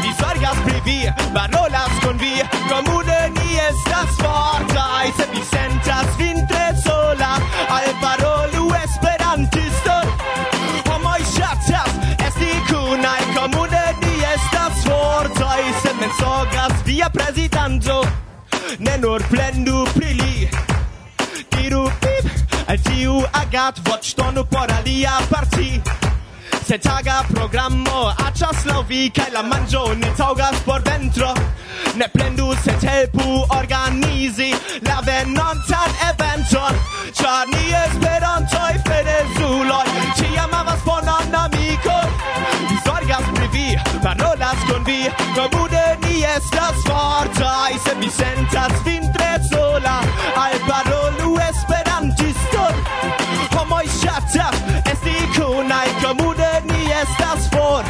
Mi 0.00 0.10
zorgas 0.18 0.58
pri 0.64 0.80
vi, 0.86 0.96
parolas 1.36 1.94
kun 2.02 2.18
vi. 2.18 2.42
Komune 2.66 3.20
ni 3.36 3.54
estas 3.68 4.18
fortaj 4.18 5.12
Se 5.20 5.28
vi 5.34 5.44
sentas 5.52 6.18
vin 6.18 6.42
tre 6.50 6.66
sola 6.82 7.30
Al 7.76 7.88
parolu 8.02 8.66
esperantiston 8.82 10.10
Homoj 10.90 11.22
ŝatas 11.36 11.94
esti 12.26 12.50
kunaj 12.72 13.22
Komune 13.36 13.86
ni 14.02 14.14
estas 14.34 14.82
fortaj 14.88 15.62
Se 15.84 15.94
mensogas 16.02 16.82
via 16.84 17.10
prezidanto 17.10 18.02
Ne 18.78 18.98
nur 18.98 19.22
plendu 19.30 19.84
pri 19.94 20.14
li 20.18 20.33
al 22.74 22.80
tiu 22.82 23.16
agat 23.38 23.78
voĉtonu 23.86 24.42
por 24.50 24.70
alia 24.76 25.12
parti. 25.30 25.80
Se 26.66 26.78
taga 26.82 27.20
programo 27.28 28.00
aĉas 28.24 28.64
laŭ 28.66 28.80
vi 28.88 29.02
kaj 29.14 29.28
la 29.34 29.42
manĝo 29.50 29.82
ne 30.00 30.10
taŭgas 30.18 30.56
por 30.66 30.82
ventro 30.88 31.28
Ne 32.00 32.08
plendu 32.14 32.48
sed 32.64 32.86
helpu 32.88 33.26
organizi 33.58 34.50
la 34.88 34.96
venontan 35.06 35.94
eventon. 36.08 36.80
Ĉar 37.20 37.52
ni 37.52 37.64
esperantoj 37.82 38.72
frenezuloj 38.88 39.86
ĉiam 40.18 40.58
havas 40.58 40.82
bonan 40.88 41.38
amikon 41.44 42.18
Mi 42.66 42.80
zorgas 42.88 43.30
pri 43.36 43.48
vi, 43.54 43.68
parolas 44.02 44.66
kun 44.70 44.82
vi 44.90 45.00
Komune 45.36 45.86
ni 46.06 46.22
estas 46.34 46.82
fortaj 46.88 47.72
Se 47.86 47.98
mi 48.02 48.10
sentas 48.20 48.80
vin 48.88 49.12
tre 49.18 49.34
sola 49.52 50.00
chap 54.04 54.24
chap 54.34 54.54
esti 54.92 55.16
kunaj 55.36 55.88
komude 56.02 56.52
ni 56.70 56.82
estas 57.02 57.50
for 57.54 57.84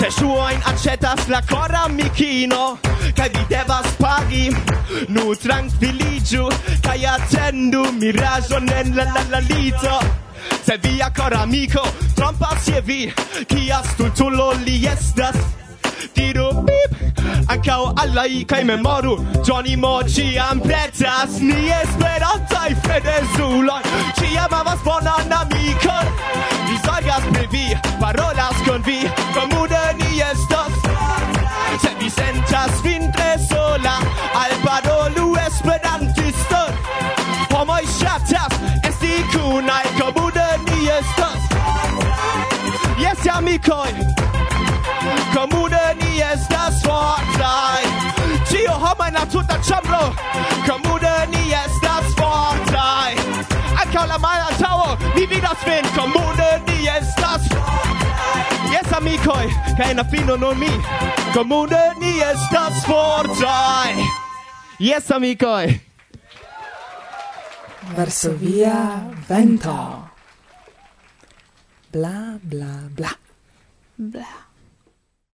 se 0.00 0.10
ŝuojn 0.18 0.68
aĉetas 0.72 1.28
la 1.32 1.40
kora 1.52 1.86
mikino 1.88 2.62
kaj 3.16 3.28
vi 3.34 3.44
devas 3.50 3.88
pagi 4.00 4.44
nu 5.08 5.34
trankviliĝu 5.42 6.46
kaj 6.86 6.98
atendu 7.14 7.82
miraĵon 8.00 8.70
en 8.80 8.94
la 8.96 9.04
la 9.14 9.22
la 9.30 9.40
lito. 9.50 9.98
Se 10.66 10.76
via 10.82 11.10
kora 11.16 11.42
amiko 11.42 11.82
trompas 12.16 12.68
je 12.68 12.80
vi. 12.86 13.00
Kia 13.48 13.80
stultulo 13.92 14.52
li 14.66 14.76
estas 14.86 15.36
Diru 16.16 16.48
pip 16.66 16.90
ankaŭ 17.52 17.80
alai 18.02 18.44
kai 18.48 18.62
memoru. 18.64 19.16
Johnny 19.46 19.76
Mo 19.76 20.00
ĉiam 20.14 20.60
pretas 20.60 21.38
Ni 21.40 21.68
esperantaj 21.80 22.70
frenezulon 22.84 23.84
ĉiam 24.18 24.54
havas 24.56 24.82
bonan 24.84 25.32
amikon 25.40 26.08
vi 26.66 26.78
zorgas 26.86 27.28
pri 27.32 27.46
vi 27.52 27.66
Parolas 28.00 28.58
kun 28.66 28.82
vi 28.86 28.98
komune 29.36 29.82
ni 30.00 30.20
estas 30.30 30.74
Se 31.82 31.92
vi 32.00 32.10
sentas 32.10 32.82
vin 32.84 33.06
tre 33.12 33.36
sola 33.48 33.96
Al 34.42 34.56
parolu 34.64 35.28
esperantiston 35.46 36.72
homoj 37.54 37.82
ŝatas 37.98 38.58
Esti 38.90 39.22
kunaj 39.34 39.84
komune 40.00 40.48
ni 40.66 40.88
estos 40.98 41.40
Yes, 42.98 43.26
amikoi 43.28 43.92
fortaj 46.96 47.82
Ĉio 48.50 48.74
homaj 48.82 49.08
en 49.08 49.18
la 49.20 49.24
tuta 49.32 49.56
ĉambro 49.68 50.02
Komune 50.66 51.14
ni 51.32 51.44
estas 51.62 52.12
fortaj 52.20 53.12
Ankaŭ 53.82 54.04
la 54.10 54.18
malantaŭo 54.18 54.92
ni 55.16 55.26
vidas 55.28 55.64
vin. 55.68 55.88
Komune 55.96 56.50
ni 56.68 56.78
estas 56.98 57.48
fortaj 57.52 58.44
Jes 58.72 58.92
amikoj 58.96 59.44
kaj 59.76 59.90
en 59.92 60.00
la 60.00 60.04
fino 60.10 60.36
nun 60.40 60.58
mi. 60.58 60.70
Komune 61.34 61.82
ni 62.00 62.14
estas 62.24 62.80
fortaj 62.88 63.92
Jes 64.78 65.10
amikoj. 65.10 65.78
Varsovia 67.96 68.74
vento. 69.28 69.76
Bla 71.92 72.36
bla 72.42 72.74
bla. 72.98 73.14
Bla. 73.96 74.45